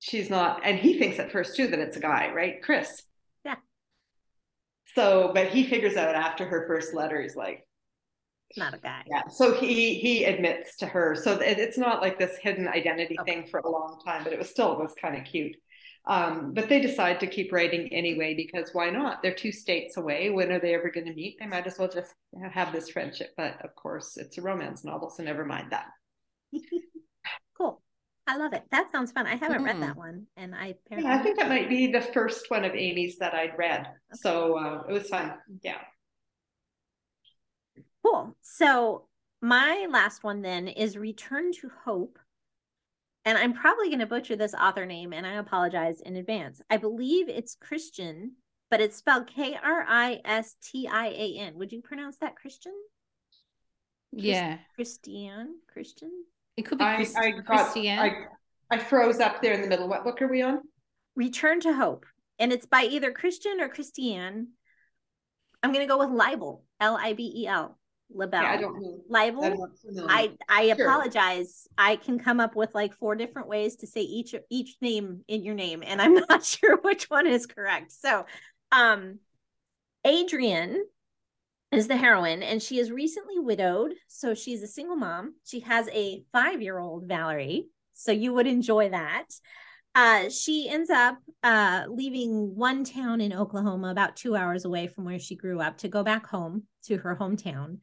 she's 0.00 0.28
not, 0.30 0.60
and 0.64 0.78
he 0.78 0.98
thinks 0.98 1.18
at 1.18 1.32
first 1.32 1.56
too 1.56 1.68
that 1.68 1.78
it's 1.78 1.96
a 1.96 2.00
guy, 2.00 2.32
right? 2.32 2.62
Chris. 2.62 3.02
Yeah. 3.44 3.56
So, 4.94 5.32
but 5.34 5.48
he 5.48 5.64
figures 5.64 5.96
out 5.96 6.14
after 6.14 6.46
her 6.46 6.66
first 6.66 6.94
letter, 6.94 7.20
he's 7.20 7.36
like, 7.36 7.65
not 8.56 8.74
a 8.74 8.78
guy. 8.78 9.02
Yeah. 9.06 9.28
So 9.28 9.54
he 9.54 9.94
he 9.94 10.24
admits 10.24 10.76
to 10.78 10.86
her. 10.86 11.14
So 11.14 11.32
it, 11.40 11.58
it's 11.58 11.78
not 11.78 12.00
like 12.00 12.18
this 12.18 12.36
hidden 12.36 12.68
identity 12.68 13.16
okay. 13.20 13.34
thing 13.34 13.46
for 13.48 13.60
a 13.60 13.70
long 13.70 14.00
time, 14.04 14.24
but 14.24 14.32
it 14.32 14.38
was 14.38 14.50
still 14.50 14.72
it 14.72 14.78
was 14.78 14.94
kind 15.00 15.16
of 15.16 15.24
cute. 15.24 15.56
Um, 16.06 16.52
but 16.54 16.68
they 16.68 16.80
decide 16.80 17.18
to 17.20 17.26
keep 17.26 17.52
writing 17.52 17.92
anyway 17.92 18.34
because 18.34 18.70
why 18.72 18.90
not? 18.90 19.22
They're 19.22 19.34
two 19.34 19.50
states 19.50 19.96
away. 19.96 20.30
When 20.30 20.52
are 20.52 20.60
they 20.60 20.74
ever 20.74 20.88
going 20.90 21.06
to 21.06 21.14
meet? 21.14 21.36
They 21.40 21.46
might 21.46 21.66
as 21.66 21.78
well 21.78 21.88
just 21.88 22.14
have 22.52 22.72
this 22.72 22.90
friendship. 22.90 23.30
But 23.36 23.64
of 23.64 23.74
course, 23.74 24.16
it's 24.16 24.38
a 24.38 24.42
romance 24.42 24.84
novel, 24.84 25.10
so 25.10 25.24
never 25.24 25.44
mind 25.44 25.72
that. 25.72 25.86
cool. 27.58 27.82
I 28.28 28.36
love 28.36 28.52
it. 28.52 28.62
That 28.70 28.92
sounds 28.92 29.10
fun. 29.10 29.26
I 29.26 29.34
haven't 29.34 29.62
mm. 29.62 29.66
read 29.66 29.82
that 29.82 29.96
one, 29.96 30.26
and 30.36 30.54
I 30.54 30.74
yeah, 30.90 31.14
I 31.14 31.22
think 31.22 31.38
that 31.38 31.48
might 31.48 31.68
be 31.68 31.90
the 31.90 32.00
first 32.00 32.50
one 32.50 32.64
of 32.64 32.74
Amy's 32.74 33.18
that 33.18 33.34
I'd 33.34 33.58
read. 33.58 33.80
Okay. 33.80 33.90
So 34.14 34.58
uh, 34.58 34.82
it 34.88 34.92
was 34.92 35.08
fun. 35.08 35.34
Yeah. 35.62 35.78
Cool. 38.06 38.36
So 38.42 39.08
my 39.42 39.86
last 39.90 40.22
one 40.22 40.42
then 40.42 40.68
is 40.68 40.96
Return 40.96 41.52
to 41.54 41.70
Hope 41.84 42.18
and 43.26 43.36
I'm 43.36 43.54
probably 43.54 43.88
going 43.88 43.98
to 43.98 44.06
butcher 44.06 44.36
this 44.36 44.54
author 44.54 44.86
name, 44.86 45.12
and 45.12 45.26
I 45.26 45.32
apologize 45.32 46.00
in 46.00 46.14
advance. 46.14 46.62
I 46.70 46.76
believe 46.76 47.28
it's 47.28 47.56
Christian, 47.56 48.36
but 48.70 48.80
it's 48.80 48.96
spelled 48.96 49.26
K 49.26 49.58
R 49.60 49.84
I 49.86 50.20
S 50.24 50.54
T 50.62 50.86
I 50.86 51.08
A 51.08 51.38
N. 51.40 51.58
Would 51.58 51.72
you 51.72 51.82
pronounce 51.82 52.18
that 52.18 52.36
Christian? 52.36 52.72
Yeah. 54.12 54.58
Christian? 54.76 55.56
Christian? 55.72 56.12
It 56.56 56.62
could 56.62 56.78
be 56.78 56.84
Christ- 56.84 57.16
I, 57.18 57.26
I 57.26 57.32
Christian. 57.32 57.98
I, 57.98 58.26
I 58.70 58.78
froze 58.78 59.18
up 59.18 59.42
there 59.42 59.54
in 59.54 59.60
the 59.60 59.68
middle. 59.68 59.88
What 59.88 60.04
book 60.04 60.22
are 60.22 60.28
we 60.28 60.42
on? 60.42 60.60
Return 61.16 61.58
to 61.60 61.74
Hope. 61.74 62.06
And 62.38 62.52
it's 62.52 62.66
by 62.66 62.82
either 62.82 63.10
Christian 63.10 63.60
or 63.60 63.68
Christiane. 63.68 64.48
I'm 65.64 65.72
going 65.72 65.84
to 65.84 65.92
go 65.92 65.98
with 65.98 66.10
Libel, 66.10 66.62
L 66.78 66.96
I 66.96 67.12
B 67.14 67.32
E 67.38 67.48
L. 67.48 67.76
Libel. 68.14 68.42
Yeah, 68.42 68.50
I 68.50 68.56
don't 68.56 68.80
know. 68.80 69.00
Libel. 69.08 69.68
I 70.08 70.32
I 70.48 70.74
sure. 70.74 70.86
apologize. 70.86 71.66
I 71.76 71.96
can 71.96 72.18
come 72.18 72.40
up 72.40 72.54
with 72.54 72.74
like 72.74 72.94
four 72.94 73.14
different 73.14 73.48
ways 73.48 73.76
to 73.76 73.86
say 73.86 74.00
each 74.00 74.34
each 74.50 74.76
name 74.80 75.22
in 75.28 75.44
your 75.44 75.54
name, 75.54 75.82
and 75.84 76.00
I'm 76.00 76.14
not 76.28 76.44
sure 76.44 76.78
which 76.82 77.10
one 77.10 77.26
is 77.26 77.46
correct. 77.46 77.92
So, 77.92 78.26
um, 78.72 79.18
Adrian 80.04 80.84
is 81.72 81.88
the 81.88 81.96
heroine, 81.96 82.42
and 82.42 82.62
she 82.62 82.78
is 82.78 82.90
recently 82.90 83.38
widowed. 83.38 83.94
So 84.08 84.34
she's 84.34 84.62
a 84.62 84.68
single 84.68 84.96
mom. 84.96 85.34
She 85.44 85.60
has 85.60 85.88
a 85.88 86.22
five 86.32 86.62
year 86.62 86.78
old 86.78 87.06
Valerie. 87.06 87.66
So 87.92 88.12
you 88.12 88.34
would 88.34 88.46
enjoy 88.46 88.90
that. 88.90 89.26
Uh, 89.94 90.28
she 90.28 90.68
ends 90.68 90.90
up 90.90 91.16
uh, 91.42 91.84
leaving 91.88 92.54
one 92.54 92.84
town 92.84 93.22
in 93.22 93.32
Oklahoma, 93.32 93.90
about 93.90 94.14
two 94.14 94.36
hours 94.36 94.66
away 94.66 94.86
from 94.86 95.06
where 95.06 95.18
she 95.18 95.34
grew 95.34 95.58
up, 95.58 95.78
to 95.78 95.88
go 95.88 96.02
back 96.02 96.26
home 96.26 96.64
to 96.84 96.98
her 96.98 97.16
hometown 97.18 97.78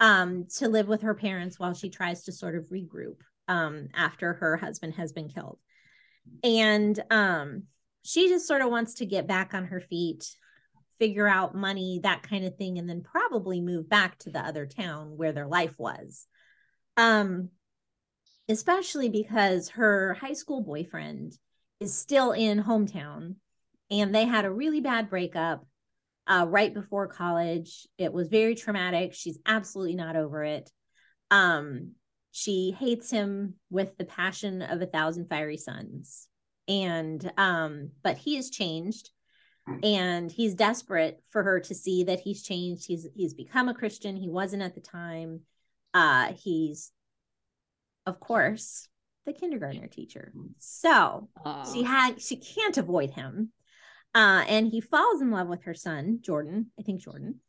um, 0.00 0.46
to 0.58 0.68
live 0.68 0.88
with 0.88 1.02
her 1.02 1.14
parents 1.14 1.58
while 1.58 1.74
she 1.74 1.90
tries 1.90 2.24
to 2.24 2.32
sort 2.32 2.54
of 2.54 2.68
regroup 2.68 3.16
um, 3.48 3.88
after 3.94 4.34
her 4.34 4.56
husband 4.56 4.94
has 4.94 5.12
been 5.12 5.28
killed. 5.28 5.58
And 6.44 6.98
um, 7.10 7.64
she 8.04 8.28
just 8.28 8.46
sort 8.46 8.62
of 8.62 8.70
wants 8.70 8.94
to 8.94 9.06
get 9.06 9.26
back 9.26 9.54
on 9.54 9.66
her 9.66 9.80
feet, 9.80 10.24
figure 10.98 11.26
out 11.26 11.54
money, 11.54 12.00
that 12.02 12.22
kind 12.22 12.44
of 12.44 12.56
thing, 12.56 12.78
and 12.78 12.88
then 12.88 13.02
probably 13.02 13.60
move 13.60 13.88
back 13.88 14.18
to 14.20 14.30
the 14.30 14.40
other 14.40 14.66
town 14.66 15.16
where 15.16 15.32
their 15.32 15.46
life 15.46 15.74
was. 15.78 16.26
Um, 16.96 17.50
especially 18.48 19.08
because 19.08 19.70
her 19.70 20.14
high 20.14 20.32
school 20.32 20.62
boyfriend 20.62 21.34
is 21.80 21.96
still 21.96 22.32
in 22.32 22.62
hometown 22.62 23.36
and 23.90 24.14
they 24.14 24.24
had 24.24 24.44
a 24.44 24.50
really 24.50 24.80
bad 24.80 25.08
breakup 25.08 25.64
uh, 26.28 26.46
right 26.48 26.72
before 26.72 27.08
college. 27.08 27.88
It 27.96 28.12
was 28.12 28.28
very 28.28 28.54
traumatic. 28.54 29.14
She's 29.14 29.38
absolutely 29.46 29.96
not 29.96 30.14
over 30.14 30.44
it. 30.44 30.70
Um, 31.30 31.92
she 32.30 32.74
hates 32.78 33.10
him 33.10 33.54
with 33.70 33.96
the 33.96 34.04
passion 34.04 34.62
of 34.62 34.80
a 34.80 34.86
thousand 34.86 35.28
fiery 35.28 35.56
suns. 35.56 36.28
And 36.68 37.32
um, 37.38 37.90
but 38.02 38.18
he 38.18 38.36
has 38.36 38.50
changed 38.50 39.10
and 39.82 40.30
he's 40.30 40.54
desperate 40.54 41.22
for 41.30 41.42
her 41.42 41.60
to 41.60 41.74
see 41.74 42.04
that 42.04 42.20
he's 42.20 42.42
changed. 42.42 42.86
He's 42.86 43.06
he's 43.14 43.34
become 43.34 43.68
a 43.68 43.74
Christian. 43.74 44.16
He 44.16 44.28
wasn't 44.28 44.62
at 44.62 44.74
the 44.74 44.80
time. 44.80 45.40
Uh, 45.94 46.32
he's 46.34 46.90
of 48.06 48.20
course 48.20 48.88
the 49.26 49.32
kindergartner 49.32 49.86
teacher. 49.86 50.32
So 50.58 51.28
she 51.72 51.82
had 51.82 52.20
she 52.20 52.36
can't 52.36 52.78
avoid 52.78 53.10
him. 53.10 53.52
Uh, 54.14 54.44
and 54.48 54.66
he 54.66 54.80
falls 54.80 55.20
in 55.20 55.30
love 55.30 55.48
with 55.48 55.64
her 55.64 55.74
son, 55.74 56.18
Jordan. 56.22 56.70
I 56.78 56.82
think 56.82 57.02
Jordan. 57.02 57.40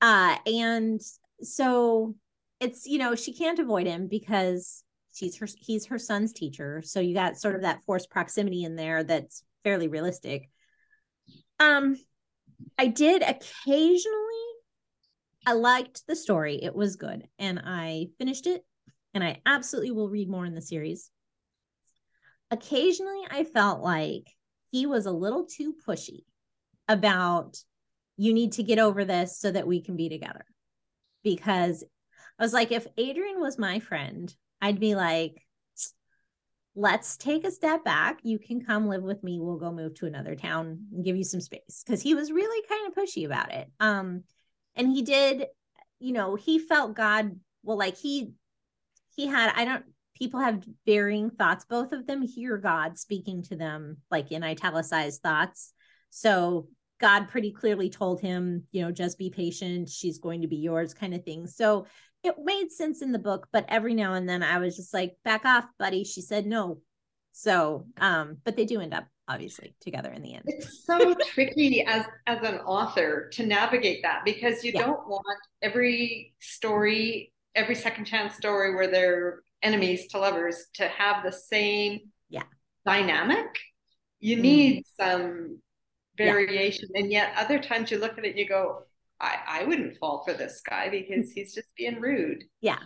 Uh, 0.00 0.36
and 0.46 1.00
so 1.42 2.14
it's, 2.58 2.86
you 2.86 2.98
know, 2.98 3.14
she 3.14 3.32
can't 3.32 3.58
avoid 3.58 3.86
him 3.86 4.08
because 4.08 4.82
she's 5.12 5.36
her 5.38 5.46
he's 5.58 5.86
her 5.86 5.98
son's 5.98 6.32
teacher. 6.32 6.82
So 6.84 7.00
you 7.00 7.14
got 7.14 7.36
sort 7.36 7.54
of 7.54 7.62
that 7.62 7.82
forced 7.84 8.10
proximity 8.10 8.64
in 8.64 8.76
there 8.76 9.04
that's 9.04 9.44
fairly 9.64 9.88
realistic. 9.88 10.48
Um, 11.58 11.96
I 12.78 12.86
did 12.86 13.22
occasionally 13.22 14.16
I 15.46 15.52
liked 15.52 16.06
the 16.06 16.16
story. 16.16 16.62
It 16.62 16.74
was 16.74 16.96
good. 16.96 17.26
And 17.38 17.60
I 17.64 18.08
finished 18.18 18.46
it 18.46 18.64
and 19.14 19.24
I 19.24 19.40
absolutely 19.46 19.90
will 19.92 20.08
read 20.08 20.28
more 20.28 20.44
in 20.44 20.54
the 20.54 20.62
series. 20.62 21.10
Occasionally 22.50 23.22
I 23.30 23.44
felt 23.44 23.80
like 23.80 24.28
he 24.70 24.86
was 24.86 25.06
a 25.06 25.12
little 25.12 25.46
too 25.46 25.74
pushy 25.86 26.24
about 26.88 27.56
you 28.16 28.32
need 28.32 28.52
to 28.52 28.62
get 28.62 28.78
over 28.78 29.04
this 29.04 29.38
so 29.38 29.50
that 29.50 29.66
we 29.66 29.80
can 29.80 29.96
be 29.96 30.08
together. 30.08 30.44
Because 31.22 31.84
I 32.38 32.42
was 32.42 32.52
like, 32.52 32.72
if 32.72 32.86
Adrian 32.96 33.40
was 33.40 33.58
my 33.58 33.80
friend, 33.80 34.34
I'd 34.60 34.80
be 34.80 34.94
like, 34.94 35.42
let's 36.74 37.16
take 37.16 37.46
a 37.46 37.50
step 37.50 37.84
back. 37.84 38.20
You 38.22 38.38
can 38.38 38.64
come 38.64 38.88
live 38.88 39.02
with 39.02 39.22
me. 39.22 39.38
We'll 39.40 39.58
go 39.58 39.72
move 39.72 39.94
to 39.96 40.06
another 40.06 40.34
town 40.34 40.86
and 40.92 41.04
give 41.04 41.16
you 41.16 41.24
some 41.24 41.40
space. 41.40 41.84
Cause 41.86 42.00
he 42.00 42.14
was 42.14 42.30
really 42.30 42.66
kind 42.68 42.86
of 42.86 42.94
pushy 42.94 43.26
about 43.26 43.52
it. 43.52 43.70
Um, 43.80 44.24
and 44.76 44.88
he 44.88 45.02
did, 45.02 45.46
you 45.98 46.12
know, 46.12 46.36
he 46.36 46.58
felt 46.58 46.94
God, 46.94 47.36
well, 47.62 47.76
like 47.76 47.96
he 47.96 48.32
he 49.16 49.26
had, 49.26 49.52
I 49.54 49.64
don't 49.64 49.84
people 50.20 50.40
have 50.40 50.62
varying 50.84 51.30
thoughts. 51.30 51.64
Both 51.64 51.92
of 51.92 52.06
them 52.06 52.22
hear 52.22 52.58
God 52.58 52.98
speaking 52.98 53.42
to 53.44 53.56
them, 53.56 53.96
like 54.10 54.30
in 54.30 54.44
italicized 54.44 55.22
thoughts. 55.22 55.72
So 56.10 56.68
God 57.00 57.28
pretty 57.28 57.52
clearly 57.52 57.88
told 57.88 58.20
him, 58.20 58.64
you 58.70 58.82
know, 58.82 58.92
just 58.92 59.18
be 59.18 59.30
patient. 59.30 59.88
She's 59.88 60.18
going 60.18 60.42
to 60.42 60.48
be 60.48 60.56
yours, 60.56 60.92
kind 60.92 61.14
of 61.14 61.24
thing. 61.24 61.46
So 61.46 61.86
it 62.22 62.34
made 62.44 62.70
sense 62.70 63.00
in 63.00 63.12
the 63.12 63.18
book, 63.18 63.48
but 63.50 63.64
every 63.68 63.94
now 63.94 64.12
and 64.12 64.28
then 64.28 64.42
I 64.42 64.58
was 64.58 64.76
just 64.76 64.92
like, 64.92 65.16
back 65.24 65.46
off, 65.46 65.64
buddy. 65.78 66.04
She 66.04 66.20
said 66.20 66.44
no. 66.44 66.80
So, 67.32 67.86
um, 67.98 68.36
but 68.44 68.56
they 68.56 68.66
do 68.66 68.80
end 68.80 68.92
up 68.92 69.06
obviously 69.26 69.74
together 69.80 70.10
in 70.10 70.20
the 70.20 70.34
end. 70.34 70.42
It's 70.46 70.84
so 70.84 71.14
tricky 71.14 71.82
as 71.86 72.04
as 72.26 72.42
an 72.42 72.56
author 72.58 73.30
to 73.32 73.46
navigate 73.46 74.02
that 74.02 74.22
because 74.24 74.62
you 74.64 74.72
yeah. 74.74 74.82
don't 74.82 75.08
want 75.08 75.38
every 75.62 76.34
story, 76.40 77.32
every 77.54 77.76
second 77.76 78.04
chance 78.04 78.34
story 78.34 78.74
where 78.74 78.90
they're 78.90 79.42
enemies 79.62 80.08
to 80.08 80.18
lovers 80.18 80.66
to 80.74 80.88
have 80.88 81.24
the 81.24 81.32
same 81.32 82.00
yeah 82.28 82.44
dynamic 82.84 83.58
you 84.20 84.36
mm. 84.36 84.42
need 84.42 84.84
some 84.98 85.58
variation. 86.16 86.88
Yeah. 86.94 87.00
And 87.00 87.12
yet 87.12 87.32
other 87.36 87.58
times 87.58 87.90
you 87.90 87.98
look 87.98 88.18
at 88.18 88.24
it 88.24 88.30
and 88.30 88.38
you 88.38 88.46
go, 88.46 88.84
I, 89.20 89.38
I 89.46 89.64
wouldn't 89.64 89.96
fall 89.96 90.22
for 90.24 90.34
this 90.34 90.60
guy 90.60 90.88
because 90.88 91.32
he's 91.34 91.54
just 91.54 91.68
being 91.76 92.00
rude. 92.00 92.44
Yeah. 92.60 92.78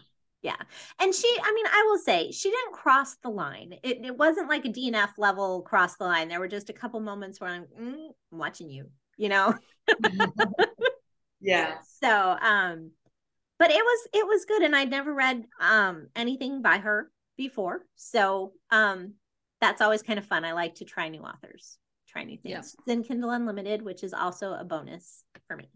Yeah. 0.42 0.56
And 1.00 1.14
she, 1.14 1.26
I 1.42 1.52
mean, 1.54 1.66
I 1.66 1.87
will 1.88 1.98
say 1.98 2.30
she 2.30 2.50
didn't 2.50 2.74
cross 2.74 3.16
the 3.22 3.30
line. 3.30 3.74
It, 3.82 4.04
it 4.04 4.16
wasn't 4.16 4.48
like 4.48 4.66
a 4.66 4.68
DNF 4.68 5.12
level 5.16 5.62
cross 5.62 5.96
the 5.96 6.04
line. 6.04 6.28
There 6.28 6.40
were 6.40 6.48
just 6.48 6.68
a 6.68 6.74
couple 6.74 7.00
moments 7.00 7.40
where 7.40 7.50
I'm, 7.50 7.64
mm, 7.80 8.08
I'm 8.30 8.38
watching 8.38 8.68
you, 8.68 8.90
you 9.16 9.30
know? 9.30 9.54
yeah. 11.40 11.76
So, 11.98 12.10
um, 12.10 12.90
but 13.58 13.70
it 13.70 13.82
was, 13.84 14.08
it 14.12 14.26
was 14.26 14.44
good. 14.44 14.62
And 14.62 14.74
I'd 14.74 14.90
never 14.90 15.12
read, 15.12 15.44
um, 15.60 16.08
anything 16.16 16.62
by 16.62 16.78
her 16.78 17.10
before. 17.36 17.84
So, 17.96 18.52
um, 18.70 19.14
that's 19.60 19.80
always 19.80 20.02
kind 20.02 20.18
of 20.18 20.26
fun. 20.26 20.44
I 20.44 20.52
like 20.52 20.76
to 20.76 20.84
try 20.84 21.08
new 21.08 21.22
authors, 21.22 21.78
try 22.08 22.24
new 22.24 22.36
things. 22.36 22.74
Yeah. 22.76 22.82
Then 22.86 23.02
Kindle 23.02 23.30
Unlimited, 23.30 23.82
which 23.82 24.04
is 24.04 24.12
also 24.12 24.52
a 24.52 24.64
bonus 24.64 25.22
for 25.48 25.56
me. 25.56 25.70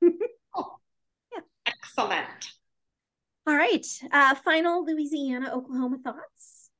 oh, 0.56 0.76
yeah. 1.32 1.40
Excellent. 1.66 2.52
All 3.46 3.54
right. 3.54 3.84
Uh, 4.12 4.34
final 4.36 4.84
Louisiana, 4.84 5.50
Oklahoma 5.52 5.98
thoughts. 6.02 6.70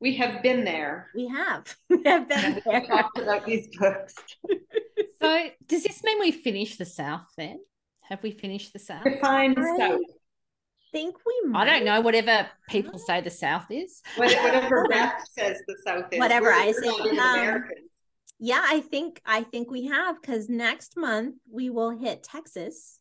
We 0.00 0.16
have 0.16 0.42
been 0.42 0.64
there. 0.64 1.10
We 1.14 1.28
have. 1.28 1.76
We 1.88 2.02
have 2.04 2.28
been 2.28 2.60
there. 2.66 3.42
these 3.46 3.68
books. 3.78 4.14
so, 5.22 5.48
does 5.66 5.84
this 5.84 6.02
mean 6.02 6.20
we 6.20 6.32
finish 6.32 6.76
the 6.76 6.84
South 6.84 7.26
then? 7.38 7.60
Have 8.08 8.22
we 8.22 8.30
finished 8.30 8.72
the 8.72 8.78
South? 8.78 9.04
Define 9.04 9.54
South 9.78 10.00
think 10.94 11.16
we 11.26 11.50
might. 11.50 11.68
I 11.68 11.78
don't 11.78 11.84
know. 11.84 12.00
Whatever 12.00 12.48
people 12.68 12.98
say 12.98 13.20
the 13.20 13.30
South 13.30 13.66
is. 13.68 14.00
Whatever 14.16 14.86
Beth 14.90 15.20
says 15.36 15.58
the 15.66 15.76
South 15.84 16.06
is. 16.12 16.18
Whatever 16.18 16.46
we're, 16.46 16.52
I 16.52 16.72
say. 16.72 17.18
Um, 17.18 17.64
yeah, 18.38 18.62
I 18.64 18.80
think 18.80 19.20
I 19.26 19.42
think 19.42 19.70
we 19.70 19.86
have 19.86 20.20
because 20.20 20.48
next 20.48 20.96
month 20.96 21.34
we 21.50 21.68
will 21.68 21.90
hit 21.90 22.22
Texas. 22.22 23.00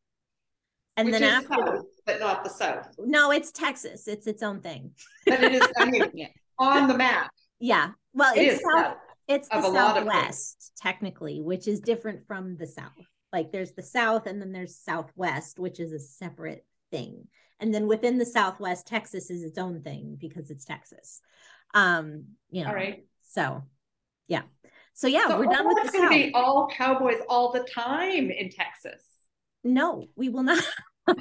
And 0.97 1.07
Which 1.07 1.19
then 1.19 1.23
after, 1.23 1.53
south, 1.53 1.85
but 2.05 2.19
not 2.19 2.43
the 2.43 2.49
South. 2.49 2.87
No, 2.99 3.31
it's 3.31 3.51
Texas. 3.51 4.07
It's 4.07 4.27
its 4.27 4.43
own 4.43 4.61
thing. 4.61 4.91
But 5.25 5.43
it 5.43 5.53
is. 5.53 5.67
I 5.77 5.85
mean, 5.85 6.05
yeah. 6.13 6.27
on 6.59 6.87
the 6.87 6.97
map. 6.97 7.31
Yeah. 7.59 7.91
Well, 8.13 8.33
it 8.35 8.41
it's 8.41 8.63
south. 8.63 8.83
south 8.85 8.97
it's 9.27 9.47
the 9.47 9.61
Southwest 9.61 10.73
technically, 10.77 11.41
which 11.41 11.67
is 11.67 11.79
different 11.79 12.27
from 12.27 12.57
the 12.57 12.67
South. 12.67 12.91
Like 13.33 13.51
there's 13.51 13.71
the 13.71 13.81
South, 13.81 14.27
and 14.27 14.39
then 14.39 14.53
there's 14.53 14.77
Southwest, 14.77 15.59
which 15.59 15.79
is 15.79 15.91
a 15.91 15.99
separate 15.99 16.65
thing. 16.91 17.27
And 17.59 17.73
then 17.73 17.87
within 17.87 18.17
the 18.17 18.25
southwest 18.25 18.87
texas 18.87 19.29
is 19.29 19.41
its 19.41 19.57
own 19.57 19.81
thing 19.81 20.17
because 20.19 20.51
it's 20.51 20.65
texas. 20.65 21.21
Um 21.73 22.25
you 22.51 22.63
know 22.63 22.69
all 22.69 22.75
right 22.75 23.05
so 23.23 23.63
yeah. 24.27 24.43
So 24.93 25.07
yeah 25.07 25.27
so 25.27 25.39
we're 25.39 25.45
done 25.45 25.67
with 25.67 25.77
the 25.83 25.91
going 25.91 26.03
to 26.03 26.09
be 26.09 26.33
all 26.33 26.67
cowboys 26.67 27.19
all 27.27 27.51
the 27.51 27.61
time 27.61 28.29
in 28.29 28.49
texas. 28.49 29.03
No 29.63 30.07
we 30.15 30.29
will 30.29 30.43
not. 30.43 30.63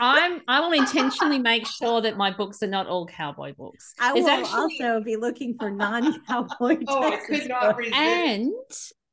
I'm 0.00 0.42
I 0.48 0.60
will 0.60 0.72
intentionally 0.72 1.38
make 1.38 1.66
sure 1.66 2.00
that 2.00 2.16
my 2.16 2.30
books 2.30 2.62
are 2.62 2.68
not 2.68 2.86
all 2.86 3.06
cowboy 3.06 3.54
books. 3.54 3.94
I 4.00 4.12
There's 4.12 4.24
will 4.24 4.30
actually... 4.30 4.80
also 4.82 5.04
be 5.04 5.16
looking 5.16 5.56
for 5.58 5.70
non-cowboy. 5.70 6.78
oh, 6.88 7.12
I 7.12 7.16
could 7.16 7.48
not 7.48 7.76
resist. 7.76 7.96
And 7.96 8.52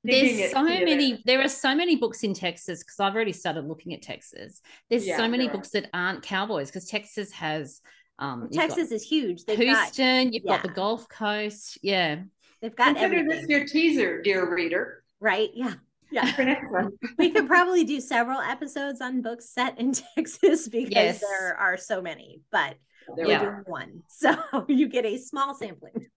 there's 0.03 0.51
so 0.51 0.63
many 0.63 1.21
there 1.25 1.41
are 1.41 1.47
so 1.47 1.75
many 1.75 1.95
books 1.95 2.23
in 2.23 2.33
texas 2.33 2.79
because 2.79 2.99
i've 2.99 3.13
already 3.13 3.33
started 3.33 3.65
looking 3.65 3.93
at 3.93 4.01
texas. 4.01 4.61
There's 4.89 5.05
yeah, 5.05 5.17
so 5.17 5.27
many 5.27 5.47
books 5.47 5.69
that 5.69 5.89
aren't 5.93 6.23
cowboys 6.23 6.67
because 6.67 6.87
texas 6.87 7.31
has 7.33 7.81
um 8.19 8.49
texas 8.51 8.91
is 8.91 9.03
huge. 9.03 9.45
They've 9.45 9.57
houston 9.57 10.25
got, 10.25 10.33
you've 10.33 10.43
yeah. 10.45 10.57
got 10.57 10.63
the 10.63 10.73
gulf 10.73 11.07
coast 11.09 11.77
yeah. 11.81 12.21
They've 12.61 12.75
got 12.75 12.95
consider 12.95 13.17
everything. 13.17 13.27
this 13.27 13.49
your 13.49 13.65
teaser 13.65 14.21
dear 14.21 14.51
reader. 14.53 15.03
Right 15.19 15.49
yeah 15.53 15.73
yeah. 16.11 16.31
For 16.33 16.43
next 16.43 16.69
one. 16.71 16.91
We 17.17 17.29
could 17.31 17.47
probably 17.47 17.83
do 17.83 18.01
several 18.01 18.39
episodes 18.41 19.01
on 19.01 19.21
books 19.21 19.49
set 19.49 19.79
in 19.79 19.93
texas 20.15 20.67
because 20.67 20.91
yes. 20.91 21.19
there 21.19 21.55
are 21.57 21.77
so 21.77 22.01
many 22.01 22.41
but 22.51 22.75
there 23.15 23.27
we're 23.27 23.39
doing 23.39 23.63
one. 23.65 24.03
So 24.09 24.35
you 24.67 24.87
get 24.87 25.05
a 25.05 25.17
small 25.17 25.55
sampling 25.55 26.07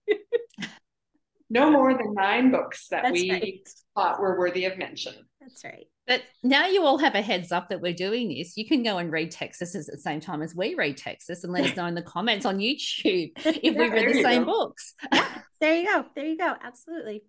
no 1.49 1.69
more 1.69 1.93
than 1.93 2.13
nine 2.13 2.51
books 2.51 2.87
that 2.89 3.03
That's 3.03 3.21
we 3.21 3.31
right. 3.31 3.69
thought 3.95 4.19
were 4.19 4.37
worthy 4.37 4.65
of 4.65 4.77
mention. 4.77 5.13
That's 5.39 5.63
right. 5.63 5.85
But 6.07 6.21
now 6.43 6.67
you 6.67 6.83
all 6.83 6.97
have 6.97 7.15
a 7.15 7.21
heads 7.21 7.51
up 7.51 7.69
that 7.69 7.81
we're 7.81 7.93
doing 7.93 8.29
this. 8.29 8.57
You 8.57 8.67
can 8.67 8.83
go 8.83 8.97
and 8.97 9.11
read 9.11 9.31
Texas 9.31 9.75
at 9.75 9.85
the 9.87 9.97
same 9.97 10.19
time 10.19 10.41
as 10.41 10.55
we 10.55 10.75
read 10.75 10.97
Texas 10.97 11.43
and 11.43 11.53
let 11.53 11.65
us 11.65 11.75
know 11.77 11.85
in 11.85 11.95
the 11.95 12.01
comments 12.01 12.45
on 12.45 12.57
YouTube 12.57 13.31
if 13.37 13.63
yeah, 13.63 13.71
we 13.71 13.89
read 13.89 14.09
the 14.09 14.21
same 14.21 14.45
go. 14.45 14.51
books. 14.51 14.93
yeah, 15.13 15.41
there 15.61 15.75
you 15.75 15.85
go. 15.87 16.05
There 16.15 16.25
you 16.25 16.37
go. 16.37 16.53
Absolutely. 16.61 17.23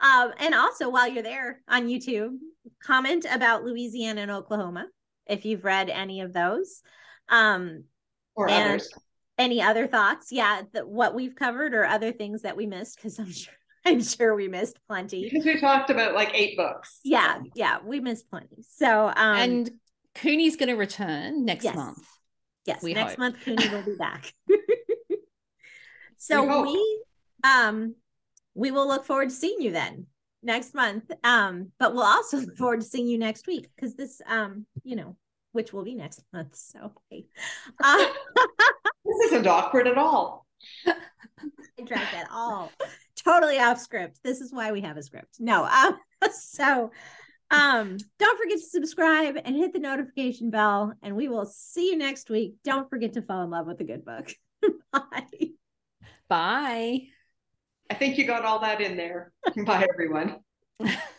Um, 0.00 0.32
and 0.38 0.54
also, 0.54 0.88
while 0.88 1.08
you're 1.08 1.24
there 1.24 1.60
on 1.68 1.88
YouTube, 1.88 2.36
comment 2.82 3.26
about 3.30 3.64
Louisiana 3.64 4.22
and 4.22 4.30
Oklahoma 4.30 4.86
if 5.26 5.44
you've 5.44 5.64
read 5.64 5.90
any 5.90 6.20
of 6.20 6.32
those. 6.32 6.82
Um, 7.28 7.84
or 8.36 8.48
others 8.48 8.88
any 9.38 9.62
other 9.62 9.86
thoughts? 9.86 10.28
Yeah 10.30 10.62
the, 10.72 10.86
what 10.86 11.14
we've 11.14 11.34
covered 11.34 11.74
or 11.74 11.84
other 11.84 12.12
things 12.12 12.42
that 12.42 12.56
we 12.56 12.66
missed? 12.66 12.96
Because 12.96 13.18
i'm 13.18 13.32
sure 13.32 13.54
i'm 13.86 14.02
sure 14.02 14.34
we 14.34 14.48
missed 14.48 14.78
plenty. 14.88 15.28
Because 15.28 15.44
we 15.44 15.60
talked 15.60 15.90
about 15.90 16.14
like 16.14 16.30
eight 16.34 16.56
books. 16.56 17.00
Yeah 17.04 17.40
yeah 17.54 17.78
we 17.84 18.00
missed 18.00 18.28
plenty. 18.30 18.64
So 18.68 19.08
um 19.08 19.14
and 19.16 19.70
cooney's 20.14 20.56
going 20.56 20.68
to 20.68 20.74
return 20.74 21.44
next 21.44 21.64
yes. 21.64 21.76
month. 21.76 22.06
Yes 22.66 22.82
we 22.82 22.92
next 22.94 23.12
hope. 23.12 23.18
month 23.18 23.36
cooney 23.44 23.68
will 23.68 23.84
be 23.84 23.96
back. 23.96 24.32
So 26.18 26.62
we, 26.62 26.72
we 26.72 27.02
um 27.44 27.94
we 28.54 28.70
will 28.72 28.88
look 28.88 29.04
forward 29.04 29.30
to 29.30 29.34
seeing 29.34 29.60
you 29.60 29.70
then 29.70 30.06
next 30.42 30.74
month. 30.74 31.10
Um 31.24 31.72
but 31.78 31.94
we'll 31.94 32.02
also 32.02 32.38
look 32.38 32.56
forward 32.56 32.80
to 32.80 32.86
seeing 32.86 33.06
you 33.06 33.18
next 33.18 33.46
week 33.46 33.68
because 33.74 33.94
this 33.94 34.20
um 34.26 34.66
you 34.82 34.96
know 34.96 35.16
which 35.52 35.72
will 35.72 35.84
be 35.84 35.94
next 35.94 36.22
month 36.32 36.54
so 36.54 36.92
hey. 37.08 37.26
uh, 37.82 38.06
this 39.08 39.32
isn't 39.32 39.46
awkward 39.46 39.88
at 39.88 39.98
all. 39.98 40.46
I 40.86 41.82
dragged 41.84 42.12
that 42.12 42.28
all 42.30 42.70
totally 43.28 43.58
off 43.58 43.78
script. 43.78 44.20
This 44.22 44.40
is 44.40 44.52
why 44.52 44.72
we 44.72 44.80
have 44.82 44.96
a 44.96 45.02
script. 45.02 45.36
No, 45.38 45.64
um, 45.64 45.98
so 46.32 46.90
um, 47.50 47.96
don't 48.18 48.38
forget 48.38 48.58
to 48.58 48.64
subscribe 48.64 49.38
and 49.44 49.56
hit 49.56 49.72
the 49.72 49.78
notification 49.78 50.50
bell, 50.50 50.94
and 51.02 51.16
we 51.16 51.28
will 51.28 51.46
see 51.46 51.90
you 51.90 51.98
next 51.98 52.30
week. 52.30 52.54
Don't 52.64 52.88
forget 52.90 53.14
to 53.14 53.22
fall 53.22 53.42
in 53.42 53.50
love 53.50 53.66
with 53.66 53.80
a 53.80 53.84
good 53.84 54.04
book. 54.04 54.32
Bye. 54.92 55.50
Bye. 56.28 57.00
I 57.90 57.94
think 57.94 58.18
you 58.18 58.26
got 58.26 58.44
all 58.44 58.60
that 58.60 58.80
in 58.80 58.96
there. 58.96 59.32
Bye, 59.64 59.86
everyone. 59.90 60.40